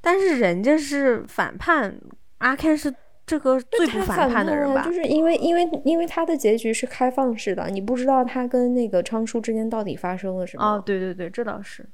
[0.00, 1.94] 但是人家是反叛，
[2.38, 2.92] 阿 Ken 是
[3.26, 4.82] 这个最不反叛的人吧？
[4.84, 10.64] 就是因为，因为，因为他的结局是开放式的，你不知道他跟那个昌叔之间到底发生了什么。
[10.64, 11.86] 哦，对对对，这倒是。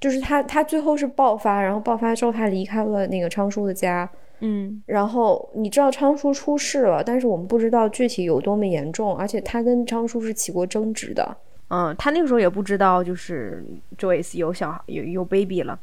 [0.00, 4.10] 就是他他最后是爆发，然后爆发之后他离开了那个昌叔的家，
[4.40, 11.36] 嗯然后你知道昌叔出事了，但是我们不知道具体有多么严重，而且他跟昌叔是起过争执的。
[11.68, 13.64] 嗯，他那个时候也不知道，就是
[13.96, 15.78] Joyce 有小孩有有 baby 了，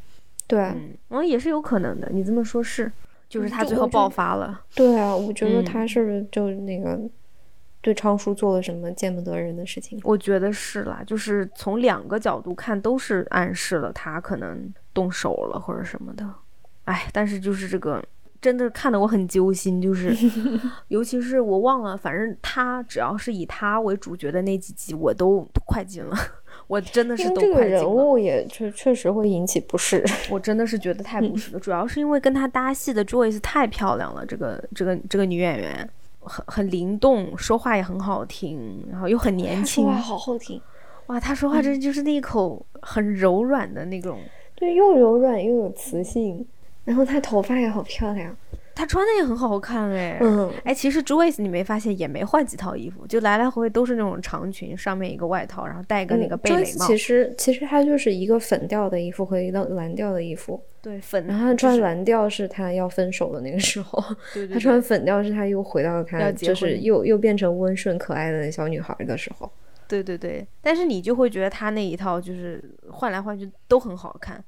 [0.45, 2.09] 对，嗯，嗯，也是有可能的。
[2.11, 2.91] 你这么说，是，
[3.29, 4.61] 就是他最后爆发了。
[4.75, 6.99] 对啊，我觉得嗯他是不是就那个
[7.79, 9.97] 对昌叔做了什么见不得人的事情？
[10.03, 16.29] 我觉得是啦，就是从两个角度看，都是暗示了他可能动手了或者什么的。
[16.83, 18.03] 哎，但是就是这个
[18.47, 20.15] 真的看得我很揪心，就是
[20.87, 26.15] 尤其是我忘了，反正他只要是以他为主角的那几集，我都快进了，
[26.67, 27.67] 我真的是都快进了。
[27.67, 30.01] 人物也确确实会引起不适。
[30.31, 35.89] 我真的是觉得太不适了，主要是因为跟他搭戏的 Joyce 太漂亮了，这个这个这个女演员
[36.21, 39.85] 很很灵动，说话也很好听，然后又很年轻。
[39.85, 40.61] 好好听，
[41.07, 44.21] 哇，她说话真就是那一口很柔软的那种，
[44.55, 46.47] 对，又柔软又有磁性，
[46.87, 48.33] 然后她头发也好漂亮。
[48.73, 50.19] 她穿的也很好看哎。
[50.21, 56.87] 嗯，哎，其实 Joyce 你没发现也没换几套衣服，就来来回回都是那种长裙，上面一个外套，然后戴个那个贝嗯雷帽。
[56.87, 64.01] 其实其实她就是一个粉调的衣服和一个蓝调的衣服，对粉，然后她穿蓝调是她要分手的那个时候，
[64.33, 69.51] 对 对对他穿粉调是她又回到他要结就是又又变成温顺可爱的小女孩的时候。
[69.87, 74.43] 对对对，但是你就会觉得她那一套就是换来换去都很好看。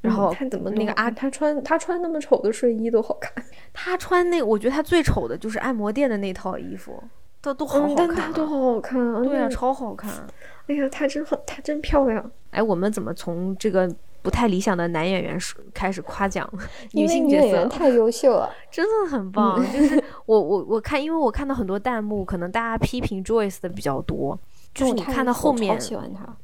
[0.00, 3.32] 然后嗯他怎么那个阿阿他穿他穿那么丑的睡衣都好看，
[3.72, 7.02] 他穿那，我觉得他最丑的就是按摩店的那套衣服，
[7.40, 9.22] 都都好好嗯，但看、他都好好看啊！
[9.22, 10.10] 对啊，超好看。
[10.68, 12.30] 哎呀，她真好，她真漂亮。
[12.50, 13.90] 哎，我们怎么从这个
[14.20, 16.46] 不太理想的男演员说开始夸奖
[16.92, 17.68] 女性演员色？
[17.70, 18.50] 太优秀了。
[18.70, 19.56] 真的很棒。
[19.72, 24.38] 就是我我我看，因为我看到很多弹幕，可能大家批评 Joyce 的比较多，
[24.74, 26.36] 就是你看到后面，喜欢她。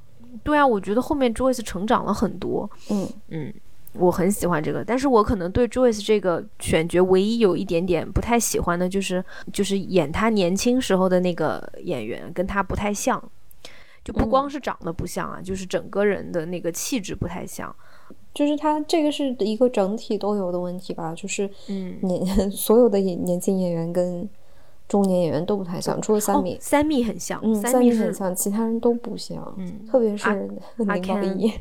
[0.43, 2.68] 对啊，我觉得后面 Joyce 成长了很多。
[2.91, 3.55] 嗯嗯，
[3.95, 13.22] 我很喜欢这个，但是我可能对 Joyce 这个选角唯一有一点点不太喜欢的，就是就是演他年轻时候的那个演员跟他不太像，
[14.05, 17.74] 就不光是长得不像啊，就是整个人的那个气质不太像。
[18.35, 24.28] 就是他这个是一个整体都有的问题吧，就是嗯，年 所有的演年轻演员跟
[24.87, 26.55] 中年演员都不太像，除了三米。
[26.55, 30.35] 哦，，三米很像，嗯，三米很像，其他人都不像，嗯特别是阿
[30.78, 31.53] 林阿宝仪，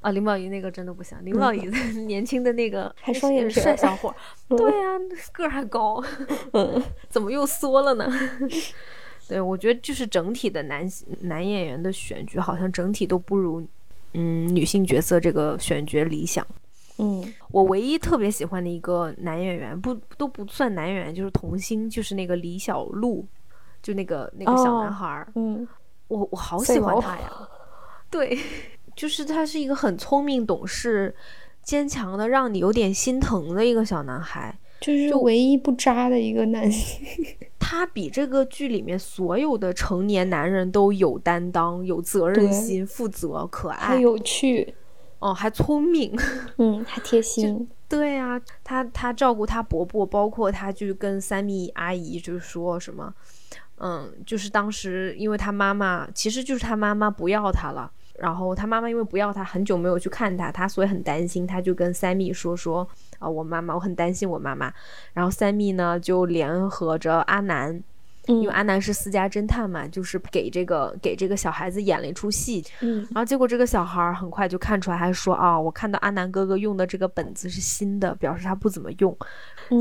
[0.00, 3.62] 啊， 林宝仪那个真的不像，林宝仪的 年轻的那个还双眼皮儿。
[3.62, 4.14] 帅小伙，
[4.48, 4.98] 对呀、
[5.32, 6.02] 个儿还高，
[6.52, 6.82] 嗯。
[7.08, 8.10] 怎么又缩了呢？
[9.28, 10.86] 对，我觉得就是整体的男
[11.20, 13.62] 男演员的选角，好像整体都不如
[14.12, 16.44] 嗯女性角色这个选角理想。
[16.98, 23.26] 嗯我唯一特别喜欢的一个男演员，不都不算男演员，就是童星，就是那个李小璐，
[23.82, 25.66] 就那个那个小哦男孩儿，嗯，
[26.08, 27.32] 我我好喜欢他呀。
[28.10, 28.38] 对，
[28.94, 31.14] 就是他是一个很聪明、懂事、
[31.62, 34.56] 坚强的，让你有点心疼的一个小男孩。
[34.80, 37.06] 就是唯一不渣的一个男性，
[37.58, 44.74] 他比这个剧里面所有的成年男人都有担当、有责任心、负责、可爱，有趣，
[45.24, 46.14] 哦，还聪明。
[46.58, 53.10] 嗯，还贴心，对啊，他他照顾他伯伯，包括他就跟三米阿姨就是说什么，
[53.78, 62.86] 嗯，就是当时因为他妈妈其实就是他妈妈不要他了，然后他妈妈因为不要他，很久没有去看他，他所以很担心，他就跟三米说说
[63.18, 64.70] 啊、我妈妈，我很担心我妈妈，
[65.14, 67.82] 然后三米呢就联合着阿南，
[68.26, 79.16] 因为嗯阿南是私家侦探嘛，就是给这个给这个小孩子演了一出戏，嗯然后结果这个小孩儿很快就看出来，还说啊，我看到阿南哥哥用的这个本子是新的，表示他不怎么用。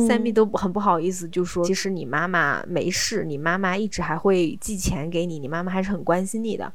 [0.08, 6.72] 三蜜嗯都很不好意思，就说其实你妈妈没事，你妈妈一直还会寄钱给你，你妈妈还是很关心你的。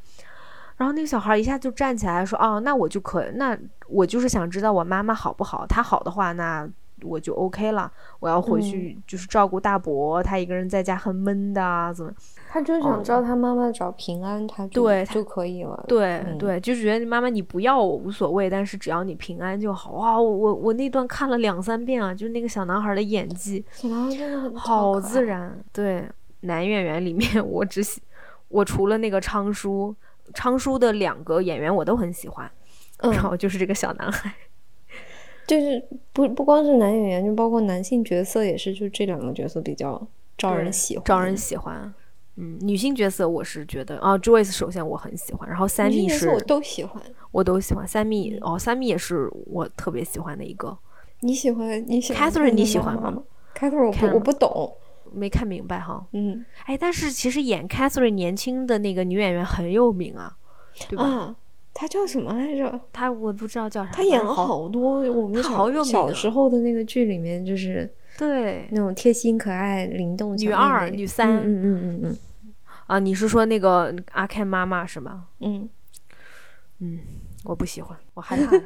[0.77, 3.59] 然后那个小孩一下就站起来说：“哦，那我就可，那
[3.89, 5.67] 我就是想知道我妈妈好不好。
[5.67, 6.69] 她好的话，那
[7.03, 7.91] 我就 OK 了。
[8.21, 12.13] 我要回去就是照顾大伯，他一个人在家很闷的啊，怎么？
[12.51, 15.85] 他就想知道他妈妈找平安，他就对就可以了。
[15.87, 19.93] 对、嗯对，就是觉得妈妈你不要我无所谓，但是只要你平安就好。
[19.93, 25.03] 哇，我我我那段看了两三遍啊，就是那个小男孩的演技小男孩真的很好可爱。
[25.03, 25.59] 自然。
[25.73, 26.09] 对，
[26.41, 28.01] 男演员里面 我只喜
[28.49, 29.95] 我除了那个昌叔，
[30.33, 32.51] 昌叔的两个演员我都很喜欢，
[33.03, 34.33] 然嗯，后就是这个小男孩。
[35.49, 35.83] 就是
[36.13, 40.01] 不不光是男演员，就包括男性角色也是，就这两个角色比较
[40.37, 41.93] 招人喜欢，招人喜欢。
[42.37, 47.03] 嗯，女性角色我是觉得啊，Joyce 首先我很喜欢，然后三蜜是我都喜欢。
[47.33, 50.77] 我都喜欢，三蜜嗯哦，三蜜也是我特别喜欢的一个。
[51.21, 53.25] 你喜欢你喜欢 Catherine，你喜欢吗
[53.57, 54.73] ？Catherine 我不我不懂，
[55.13, 60.37] 没看明白哈，嗯哎，但是其实演 Catherine 年轻的那个女演员很有名啊，
[60.89, 61.05] 对吧？
[61.05, 61.37] 啊，
[61.81, 62.81] 他叫什么来着？
[62.93, 63.93] 他我不知道叫啥。
[63.93, 72.17] 他演了好多我们他好有小啊时候的那个剧里面，就是对那种贴心可爱、灵动女二女三嗯嗯嗯嗯
[72.89, 75.27] 啊，你是说那个阿 Ken 妈妈是吗？
[75.39, 75.69] 嗯
[76.81, 76.99] 嗯，
[77.49, 78.63] 我不喜欢，我害 怕他。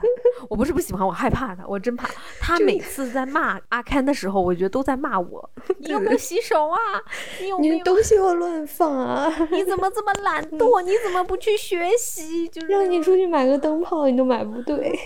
[0.51, 2.09] 我不是不喜欢，我害怕他，我真怕
[2.41, 5.49] 他每次在骂阿 Ken 的时候，我觉得都在骂我。
[5.79, 6.77] 你有没有洗手啊？
[7.41, 7.85] 你有没有？
[7.85, 9.33] 东西又乱放啊！
[9.53, 10.83] 你怎么这么懒惰？
[10.83, 12.49] 你怎么不去学习？
[12.49, 14.99] 就是让你出去买个灯泡，你都买不对。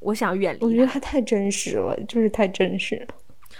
[0.00, 3.14] 我想远离我，觉得他太真实了，就是太真实了。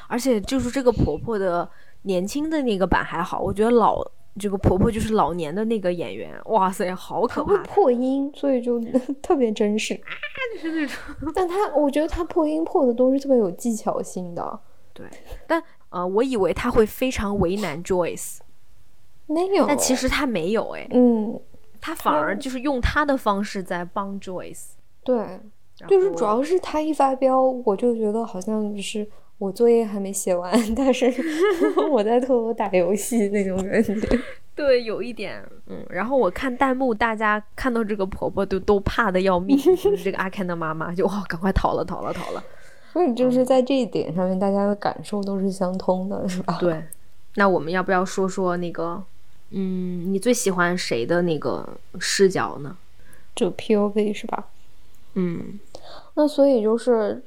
[0.09, 1.69] 而且就是这个婆婆的
[2.03, 4.05] 年轻的那个版还好，我觉得老
[4.41, 7.63] 这个婆婆就是老年的那个演员，哇塞，好可他会怕！
[7.65, 8.81] 破音，所以就
[9.23, 10.09] 特别真实啊。
[10.55, 14.61] 就是那种但他，我觉得他破音破的都是特别有技巧性的。
[14.93, 15.07] 对，
[15.47, 18.39] 但呃，我以为他会非常为难 Joyce，
[19.27, 21.39] 没有，但其实他没有哎，嗯，
[21.81, 24.71] 他反而就是用他的方式在帮 Joyce，
[25.05, 25.39] 对，
[25.87, 29.07] 就是主要是他一发飙，我就觉得好像就是
[29.41, 31.11] 我作业还没写完， 但是
[31.91, 33.95] 我在偷偷打游戏那种感觉。
[34.55, 42.45] 对有一点嗯，然后我看弹幕，大家看到这个婆婆都都怕的要命，就是这个阿 Ken 的妈妈就哇，赶快逃了逃了逃了。
[42.93, 46.59] 所以就是在这一点上面，大家的感受都是相通的，是吧？
[46.61, 46.85] 对，
[47.37, 49.03] 那我们要不要说说那个，
[49.53, 51.67] 嗯，你最喜欢谁的那个
[51.99, 52.77] 视角呢？
[53.35, 54.49] 就 POV 是吧？
[55.15, 55.59] 嗯
[56.15, 57.23] 那所以就是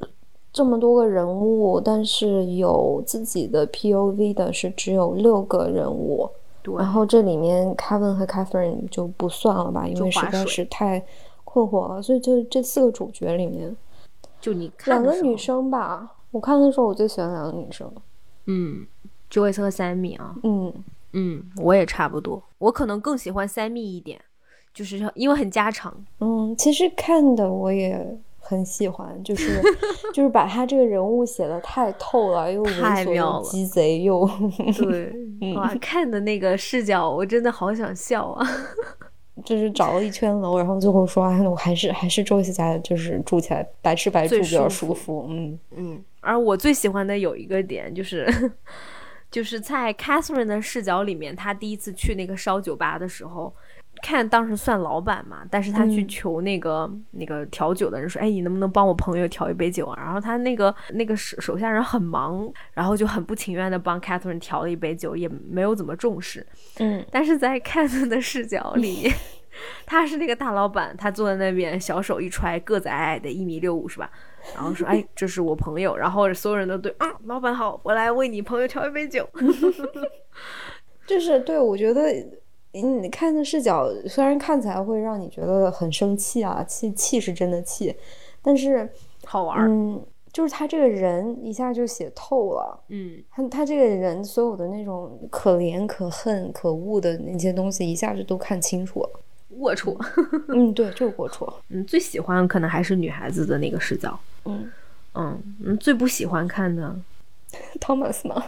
[0.53, 6.29] 这么多个人物，但是有自己的 POV 的是只有六个人物，
[6.61, 11.03] 对，然后这里面 Kevin 和 Catherine 就不算了吧，因为实在是太
[11.43, 12.01] 困惑了。
[12.03, 13.75] 所以就这四个主角里面，
[14.39, 17.91] 就你看两个女，生吧，我看的时候我最喜欢两个女生。
[18.45, 18.85] 嗯
[19.31, 20.71] ，Joyce 和 Sammy 啊，嗯，
[21.13, 24.21] 嗯，我也差不多，我可能更喜欢 Sammy 一点，
[24.71, 29.61] 就是因为很家常，嗯，其实看的我也很喜欢，就是
[30.13, 34.29] 就是把他这个人物写的太透了，又太妙了鸡贼又
[34.77, 35.11] 对，
[35.55, 38.47] 哇，看的那个视角，我真的好想笑啊！
[39.43, 45.25] 就是找了一圈楼，然后最后说，哎，我还是还是 Joyce 家就是住起来白吃白住比较舒舒服。
[45.27, 48.27] 嗯嗯，而我最喜欢的有一个点就是，
[49.31, 53.51] 就是在 Catherine 的视角里面，她第一次去那个烧酒吧的时候，
[54.03, 59.95] 看当时算老板嘛，但是他去嗯求那个、那个调酒的人说，哎，你能不能帮我朋友调一杯酒啊？
[60.03, 66.45] 然后他那个那个手手下人很忙，然后就很不情愿的帮 Catherine 调了一杯酒，也没有怎么重视。
[66.79, 69.09] 嗯但是在 Catherine 的视角里，
[69.87, 74.11] 他是那个大老板，他坐在那边，小手一揣，个子矮矮的，一米六五是吧？
[74.53, 79.25] 然后说：“哎，这是我朋友。”然后所有人都对，啊，老板好，我来为你朋友调一杯酒。
[81.07, 82.01] 就是对我觉得
[82.81, 87.95] 你看的视角虽然看起来会让你觉得很生气啊，气气是真的气，
[88.41, 88.89] 但是
[89.25, 92.83] 好玩儿，嗯，就是他这个人一下就写透了。
[92.89, 99.09] 嗯他他这个人所有的那种可怜、可恨、可恶的那些东西，一下就都看清楚了。
[99.59, 99.95] 龌龊。
[100.47, 101.53] 嗯，对，就是龌龊。
[101.69, 104.19] 嗯，最喜欢可能还是女孩子的那个视角。
[104.45, 104.71] 嗯
[105.13, 106.95] 嗯嗯，最不喜欢看的，
[107.79, 108.43] Thomas 吗，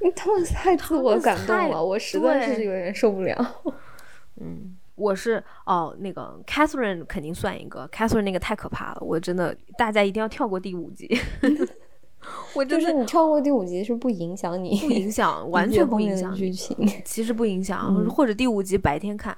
[0.00, 3.62] 因为 Thomas 太自我感动了，我实在是有点受不了。
[4.40, 11.08] 嗯，我是哦，那个 Catherine 肯定算一个，Catherine 那个太可怕了，我真的大家一定要跳过第五集。
[12.54, 16.76] 我就是你跳过第五集是不影响你不影响，完全不影响剧情。
[17.04, 19.36] 其实不影响，嗯或者第五集白天看，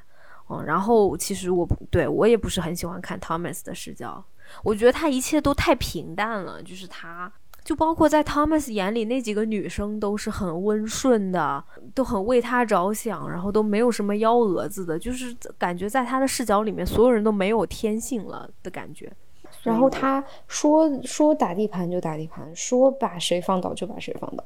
[0.49, 4.25] 嗯，然后其实我对我也不是很喜欢看 Thomas 的视角，
[4.63, 7.33] 我觉得他一切都太平淡了，就是他。
[7.67, 19.13] 就包括在 Thomas 眼里，那几个女生都是很温顺的，都很为他着想，然后都没有什么幺蛾子的，就是感觉在他的视角里面，所有人都没有天性了的感觉。
[19.65, 24.45] 然后他说说打地盘就打地盘，说把谁放倒就把谁放倒。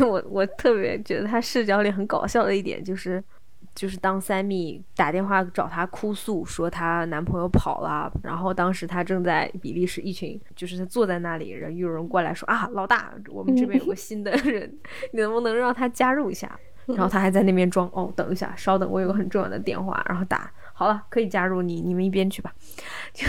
[0.08, 3.22] 我我特别觉得他视角里很搞笑的一点就是，
[3.76, 14.76] 就是当 Sammy 打电话找她哭诉说她男朋友跑了，然后当时她正在比利时，一群就是她坐在那里，人又有人过来说啊，老大，我们这边有个新的人，
[15.12, 16.58] 你能不能让他加入一下？
[16.86, 22.54] 然后他还在那边装哦，等一下，稍等，我有个很重要的电话，然后打好了，可以加入你，你们一边去吧。
[23.12, 23.26] 就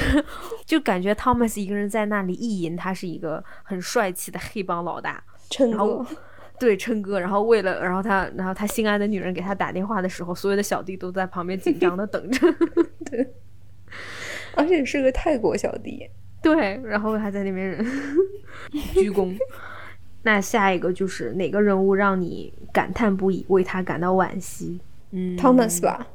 [0.63, 5.23] 就感觉 Thomas 一个人在那里意淫，他是一个很帅气的黑帮老大，
[5.71, 6.05] 然后哥，
[6.59, 12.39] 对琛哥，然后为了，然后他，然后他心爱的女人给他打电话的时候，所有的小弟都在旁边紧张的等着，
[13.09, 13.27] 对
[14.55, 16.09] 而且是个泰国小弟。
[16.41, 17.77] 对，然后还在那边
[18.93, 19.37] 鞠躬。
[20.23, 24.79] 那下一个就是哪个人物让你感叹不已，为他感到惋惜？
[25.11, 26.05] 嗯 Thomas 吧，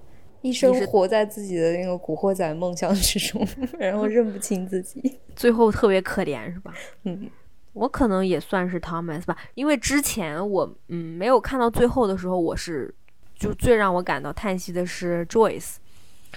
[0.42, 3.46] 一生活在自己的那个古惑仔梦想之中，
[3.78, 6.74] 然后认不清自己，最后特别可怜，是吧？
[7.04, 7.28] 嗯，
[7.72, 12.94] 我可能也算是 Thomas 吧，因为之前我嗯没有看到最后的时候，我是
[13.34, 15.76] 就最让我感到叹息的是 Joyce，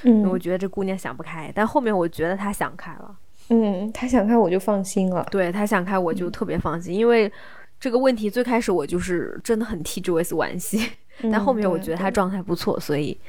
[0.03, 3.15] 嗯，我觉得这姑娘想不开，但后面我觉得她想开了，
[3.49, 7.31] 嗯，她想开我就放心了，对她想开我就特别放心，因为
[7.79, 10.89] 这个问题最开始我就是真的很替 Joyce 惋惜，
[11.31, 13.19] 但后面我觉得她状态不错，所以。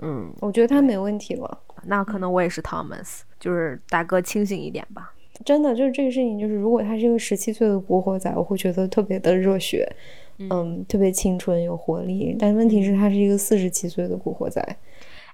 [0.00, 1.60] 嗯，我觉得她没问题了。
[1.84, 5.13] 那可能我也是 Thomas，就是大哥清醒一点吧。
[5.42, 9.90] 真的，就是这个事情，就是如果他是一个十七岁的古惑仔，我会觉得特别的热血，
[10.38, 12.36] 嗯，特别青春有活力。
[12.38, 14.60] 但问题是，他是一个四十七岁的古惑仔。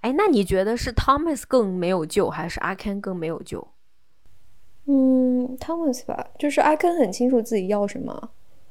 [0.01, 3.67] 哎，那你觉得是 Thomas 更没有救，还是阿 Ken 更没有救？
[4.87, 8.31] 嗯，Thomas 吧，就是阿 Ken 很清楚自己要什么。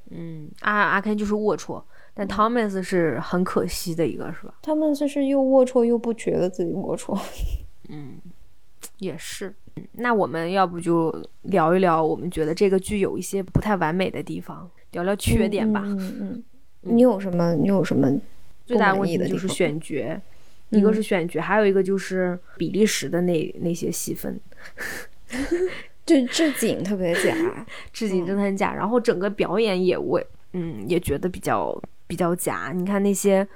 [0.10, 1.82] 嗯，阿阿 Ken 就是龌龊。
[2.16, 7.18] 但 Thomas 是很可惜的一个，是吧？Thomas 是又龌龊又不觉得自己龌龊。
[7.88, 8.18] 嗯，
[8.98, 9.56] 也是。
[9.94, 11.14] 那我们要不就
[11.44, 15.84] 聊一聊，我们觉得这个剧有一些不太完美的地方，聊聊缺点吧。
[15.86, 16.44] 嗯嗯。
[16.82, 17.54] 你有什么？
[17.56, 18.20] 你有什么？
[18.66, 20.20] 最大问题就是选角，
[20.70, 24.40] 一个是选角，还有一个就是比利时的那那些戏份，
[26.06, 27.36] 就置景特别假，
[27.92, 28.74] 置景真的很假。
[28.74, 30.22] 然后整个表演也我
[30.54, 31.80] 嗯也觉得比较。
[32.10, 33.48] 比较假，你看那些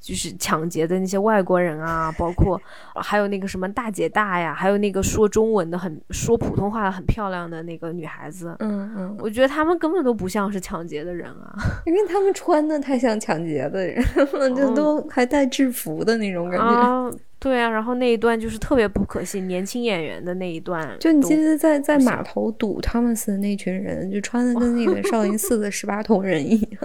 [0.00, 2.60] 就是抢劫的那些外国人啊，包括
[2.94, 11.54] 还有那个什么大姐大呀，还有那个说中文的很说普通话的很漂亮的那个女孩子，嗯嗯，我觉得他们根本都不像是抢劫的人啊，
[11.86, 14.02] 因为他们穿的太像抢劫的人，
[14.56, 17.18] 就都还带制服的那种感觉。
[17.40, 26.82] 对啊，然后那一段就是特别不可信，年轻演员的那一段，就你记得在在码头堵他们的那群人，就穿的跟那个少林寺的十八铜人一样。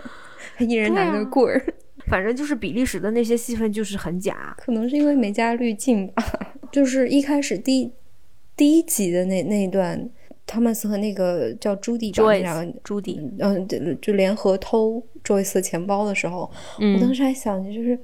[0.55, 1.59] 他一人拿个棍儿，
[2.07, 6.23] 反正就是比利时的那些戏份就是很假，可能是因为没加滤镜吧。
[6.71, 7.91] 就是一开始第
[8.55, 10.09] 第一集的那那一段，
[10.45, 13.67] 汤马斯和那个叫朱迪吧，两个朱迪，嗯，
[14.01, 16.49] 就联合偷 Joyce 的钱包的时候，
[16.79, 17.97] 我当时还想着就是。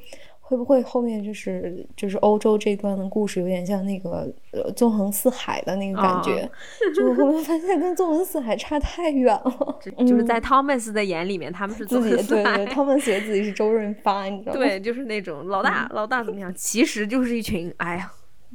[0.50, 6.50] 会不会后面就是就是欧洲这段的故事有点像那个呃纵横四海的那个感觉？
[6.96, 9.80] 就后面发现跟纵横四海差太远了。
[10.08, 14.58] 就是在 Thomas 的眼里面，他们是自己对对， Thomas 觉得自己是周润发，你知道吗？
[14.58, 16.52] 对，就是那种老大老大怎么样？
[16.56, 18.12] 其实就是一群哎呀，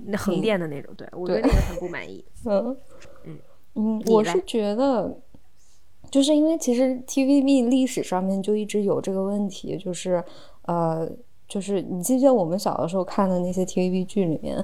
[0.07, 0.93] 那横店的那种。
[0.97, 2.25] 对我对那个很不满意。
[2.45, 2.77] 嗯
[3.25, 3.39] 嗯
[3.77, 5.17] 嗯，我是觉得，
[6.11, 10.25] 就是因为其实 TVB 历史上面就一直有这个问题，就是
[10.63, 11.09] 呃。
[11.55, 14.57] 就是你记不记得我们小的时候看的那些 TVB 剧里面，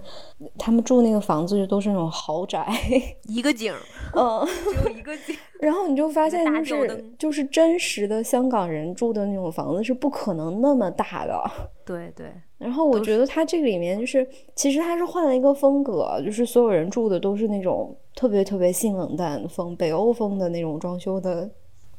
[0.58, 2.66] 他们住那个房子就都是那种豪宅，
[3.28, 3.72] 一个景，
[4.16, 5.36] 嗯，只有一个景。
[5.60, 11.40] 然后你就发现，就是就是真实的香港人住的那种房子是不可能那么大的。
[11.86, 12.26] 对对。
[12.58, 14.26] 然后我觉得他这个里面就是，
[14.56, 21.48] 其实他是换了一个风格，就是所有人住的都是那种特别特别性冷淡风、北欧风的那种装修的。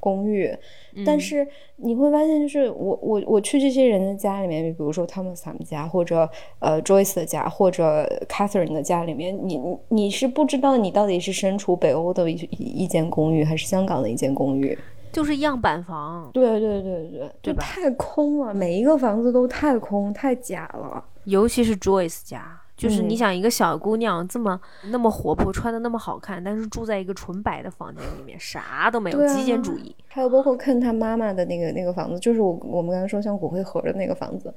[0.02, 0.54] 公寓，
[1.06, 1.48] 但是
[1.78, 6.30] 你会发现，就是我我我去这些人的家里面，比如说他们他们家，或者
[6.60, 14.78] 呃 Joyce 的家，或者 Catherine 的家里面，你你你是不知道你到底是身处北欧的一一间公寓，还是香港的一间公寓，
[15.12, 16.30] 就是样板房。
[16.34, 22.61] 对对对对，就太空了，每一个房子都太空太假了，尤其是 Joyce 家。
[22.82, 24.60] 就是你想一个小姑娘这么
[24.90, 29.96] 那么活泼，穿的那么好看，但是住在一个纯白的房间里面，啥都没有，极简主义。
[30.08, 34.52] 还有包括看他妈妈的那个那个房子，就是我我们刚才说像骨灰盒的那个房子，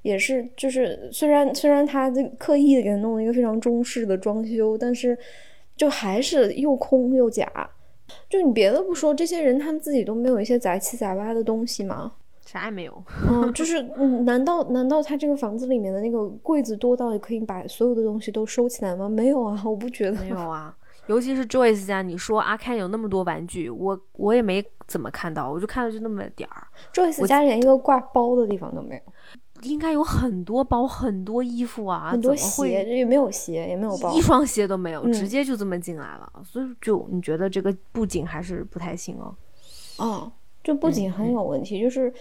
[0.00, 5.18] 也是就是虽然虽然他这刻意的给他弄了一个非常中式的装修，但是
[5.76, 7.46] 就还是又空又假。
[8.30, 12.12] 就你别的不说，这些人他们自己都没有一些杂七杂八的东西吗？
[12.50, 13.82] 啥也没有，嗯，就是，
[14.24, 19.06] 难道难道他这个房子里面的那个柜子多到可以把所有的东西都收起来吗？
[19.06, 20.74] 没有啊，我不觉得 没有啊。
[21.08, 26.66] 尤其是 Joyce 家，你说阿 Ken 有那么多玩具，我我也没怎么看到，我就看到就那么点儿。
[26.94, 29.12] Joyce 家连一个挂包的地方都没有，
[29.70, 36.32] 应该有很多包，很多衣服啊，很多鞋，也没有鞋，也没有包，一双鞋都没有，直接就这么进来了。
[36.42, 39.34] 所以就你觉得这个布景还是不太行哦？
[39.98, 40.32] 哦。
[40.62, 42.12] 就不仅很有问题，就是，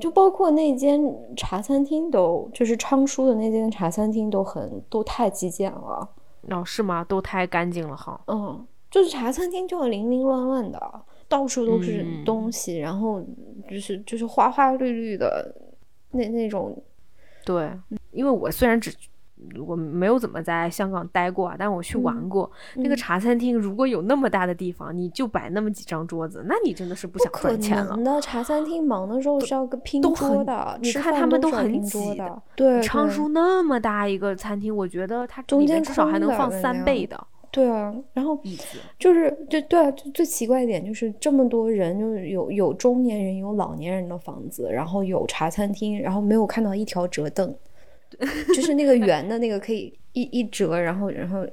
[0.00, 1.00] 就包括那间
[1.36, 6.08] 茶餐厅都，就是昌叔的那间茶餐厅都很都太极简了。
[6.50, 7.04] 哦，是吗？
[7.04, 8.20] 都太干净了哈。
[8.26, 10.80] 嗯，就是茶餐厅就要零零乱乱的，
[11.28, 13.22] 到处都是东西，然后
[13.68, 15.54] 就是就是花花绿绿的
[16.12, 16.76] 那那种。
[17.44, 17.70] 对，
[18.12, 18.94] 因为我虽然只
[19.66, 28.04] 我没有怎么在香港待过啊，但我去玩过、那个嗯茶餐厅，如果有那么大的地方，你就摆那么几张桌子，那你真的是不想赚钱了能。
[28.04, 32.42] 的，茶餐厅忙的时候是要个拼桌的，你看他们都很挤的。
[32.54, 38.38] 对，对昌叔那么大一个餐厅，我觉得它中间至少还能放三倍的对啊，然后。
[38.98, 47.54] 就是就对啊，就最奇怪一点就是这么多人，就是有有中年人，有老年人的房子，然后有茶餐厅，然后没有看到一条折凳，
[48.54, 51.46] 就是那个圆的那个可以一一折，然后然后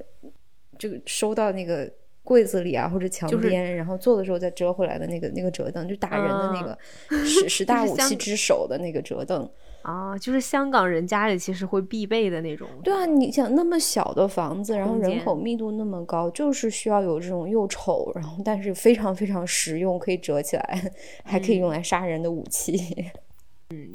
[0.78, 1.92] 这个收到那个
[2.24, 9.50] 柜子里啊或者墙就是边，然后坐的时候再折回来的那个那个折凳，就打人的那个十十大武器之首的那个折凳。
[9.84, 12.68] 啊，就是香港人家里其实会必备的那种。
[12.84, 20.92] 对啊，你想那么小的房子，然后人口密度那么高，就是需要有这种又丑，然后但是非常非常实用，可以折起来，
[21.24, 22.76] 还可以用来杀人的武器。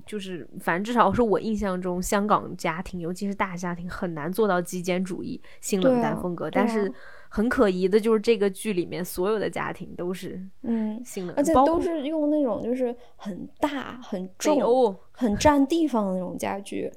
[0.04, 6.46] 就是反正至少是我印象中，香港家庭，尤其是大家庭，很难做到极简主义、性冷淡风格。
[6.46, 6.92] 啊但是
[7.28, 16.90] 很可疑的就是这个剧里面所有的家庭都是嗯，性冷淡，而且都是用那种就是很大、很重、欧，很占地方的那种家具，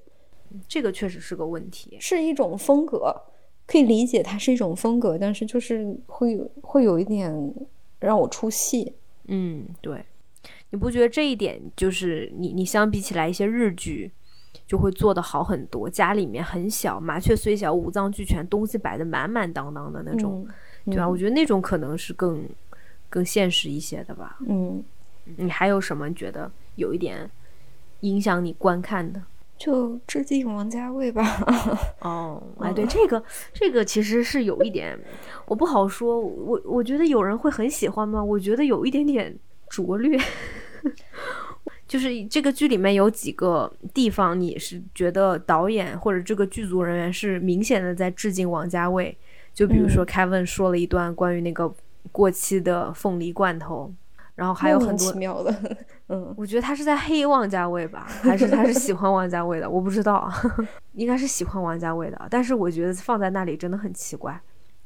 [0.68, 1.96] 这个确实是个问题。
[2.00, 3.16] 是一种风格，
[3.68, 7.32] 可以理解它是一种风格，但是就是会有会有一点
[8.00, 8.96] 让我出戏。
[9.28, 10.04] 嗯，对，
[10.74, 14.12] 你不觉得这一点就是你你相比起来一些日剧，
[14.66, 20.44] 就会做得好很多，家里面很小，麻雀虽小五脏俱全，东西摆的满满当当的那种，
[20.86, 22.44] 嗯，对啊，嗯我觉得那种可能是更
[23.08, 24.40] 更现实一些的吧。
[24.48, 24.84] 嗯，
[25.36, 27.30] 你还有什么觉得有一点
[28.00, 29.22] 影响你观看的？
[29.56, 31.24] 就致敬王家卫吧。
[32.00, 35.00] 哦， 哎，嗯对，这个这个其实是有一点，
[35.46, 36.20] 我不好说。
[36.20, 38.24] 我我觉得有人会很喜欢吗？
[38.24, 39.38] 我觉得有一点点
[39.70, 40.20] 拙劣。
[41.88, 49.16] 就是这个剧里面有几个地方，你是觉得导演或者这个剧组人员是明显的在致敬王家卫。
[49.54, 51.72] 就比如说嗯 Kevin 说了一段关于那个
[52.12, 53.94] 过期的凤梨罐头，
[54.34, 55.78] 然后还有很多奇妙的，
[56.08, 59.70] 嗯，我觉得他是在黑王家卫吧，还是他是喜欢王家卫的？
[59.70, 60.34] 我不知道啊，
[60.94, 62.28] 应该是喜欢王家卫的。
[62.32, 64.40] 但是我觉得放在那里真的很奇怪。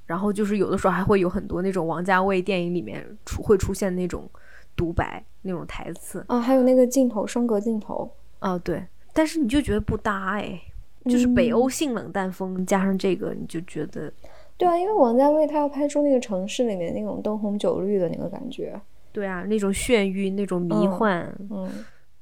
[0.06, 4.30] 然后就是有的时候还会有很多那种王家卫电影里面出会出现那种
[4.78, 6.24] 独白那种台词。
[6.30, 8.10] 啊，还有那个镜头，升格镜头，
[8.40, 10.58] 啊，对，但是你就觉得不搭哎，
[11.06, 14.14] 就是北嗯欧性冷淡风加上这个，你就觉得
[14.58, 18.80] 对啊，因为王家卫他要拍出那个城市里面那种灯红酒绿的那个感觉，
[19.12, 21.36] 对啊，那种眩晕，那种迷嗯幻。
[21.50, 21.70] 嗯，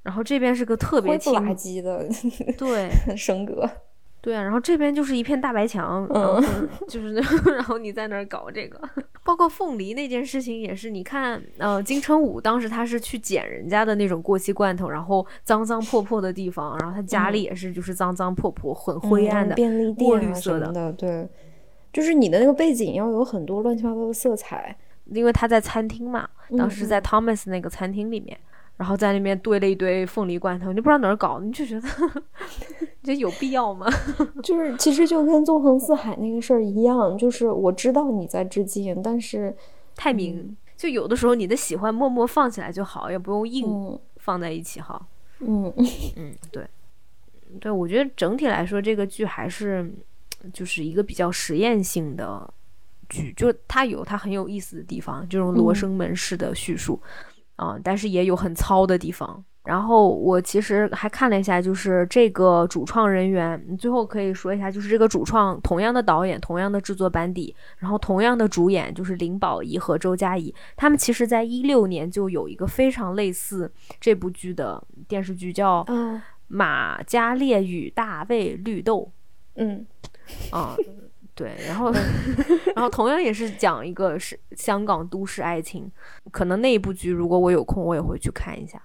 [0.04, 2.08] 然后这边是个特别轻灰不，拉几的
[2.58, 3.70] 对， 升格，
[4.26, 6.44] 对啊，然后这边就是一片大白墙，嗯。
[6.90, 7.22] 就是那，
[7.54, 8.82] 然后你在那儿搞这个，
[9.24, 21.28] 包括凤梨那件事情也是，你看，呃，金城武当时他是去捡人家的那种过期罐头，然后脏脏破破的地方，然后他家里也是就是脏脏破破、很灰暗的，嗯便利墨店绿色的啊什么，的，对，
[21.94, 28.36] 就是你的那个背景要有很多乱七八糟的色彩，因为他在餐厅嘛，当时嗯在 Thomas 那个餐厅里面。
[28.78, 31.88] 然后在那边堆了一堆凤梨罐头，你就不知道哪儿搞，你就觉得，
[33.02, 33.88] 你觉得有必要吗？
[34.44, 39.56] 就是其实就跟纵横四海那个事儿一样，就是我知道你在致敬，但是
[39.96, 45.02] 太明，就有的时候你的喜欢默默放起来就好，也不用硬嗯放在一起哈。
[45.40, 45.72] 嗯
[46.16, 46.66] 嗯，对，
[47.60, 49.90] 对，我觉得整体来说，这个剧还是
[50.54, 52.54] 就是一个比较实验性的
[53.10, 57.00] 剧，就它有它很有意思的地方，这种罗嗯生门式的叙述
[57.56, 59.44] 啊、但是也有很糙的地方。
[59.64, 79.12] 然后我其实还看了一下，就是这个主创人员，你最后可以说一下，就是这个主创同样的导演、同样的制作班底，然后同样的主演，就是林保怡和周佳怡，他们其实在一六年就有一个非常类似这部剧的电视剧，叫《啊马加列与大卫绿豆
[79.56, 79.84] 嗯》
[80.56, 80.76] 啊。
[81.36, 81.92] 对，然后，
[82.74, 85.92] 然后同样也是讲一个是香港都市爱情，
[86.32, 88.82] 可能那一部剧如果我有空，我也会去看一下。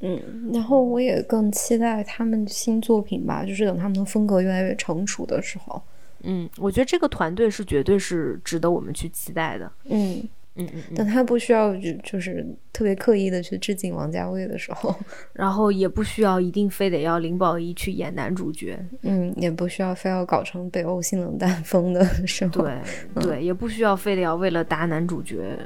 [0.00, 5.82] 嗯，然后我也更期待他们新作品吧，就是等他们的风格越来越成熟的时候，
[6.22, 9.70] 嗯，我觉得这个团队是绝对是值得我们去期待的。
[9.84, 10.26] 嗯，
[10.56, 14.94] 嗯嗯嗯，等他不需要就就是特别刻意的去致敬王家卫的时候，
[15.32, 22.74] 然后也不需要一定非得要林保怡去演男主角，嗯，也不需要非要搞成北欧性冷淡风的时候，对
[23.22, 25.56] 对，也不需要非得要为了搭男主角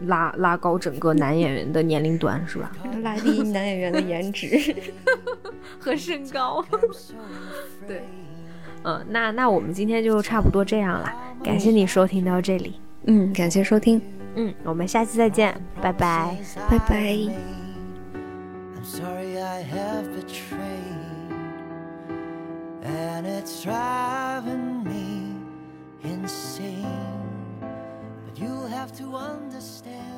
[0.00, 2.72] 拉拉高整个男演员的年龄段，是吧？
[3.02, 4.74] 拉低男演员的颜值。
[5.78, 6.64] 和身高。
[7.86, 8.02] 对，
[8.84, 11.12] 嗯，那那我们今天就差不多这样了，
[11.42, 12.74] 感谢你收听到这里，
[13.06, 14.00] 嗯感谢收听
[14.36, 16.36] 嗯我们下期再见拜拜
[16.68, 21.30] 拜拜 i'm sorry i have betrayed
[22.82, 25.34] and it's driving me
[26.02, 26.86] insane
[28.36, 30.13] you have to understand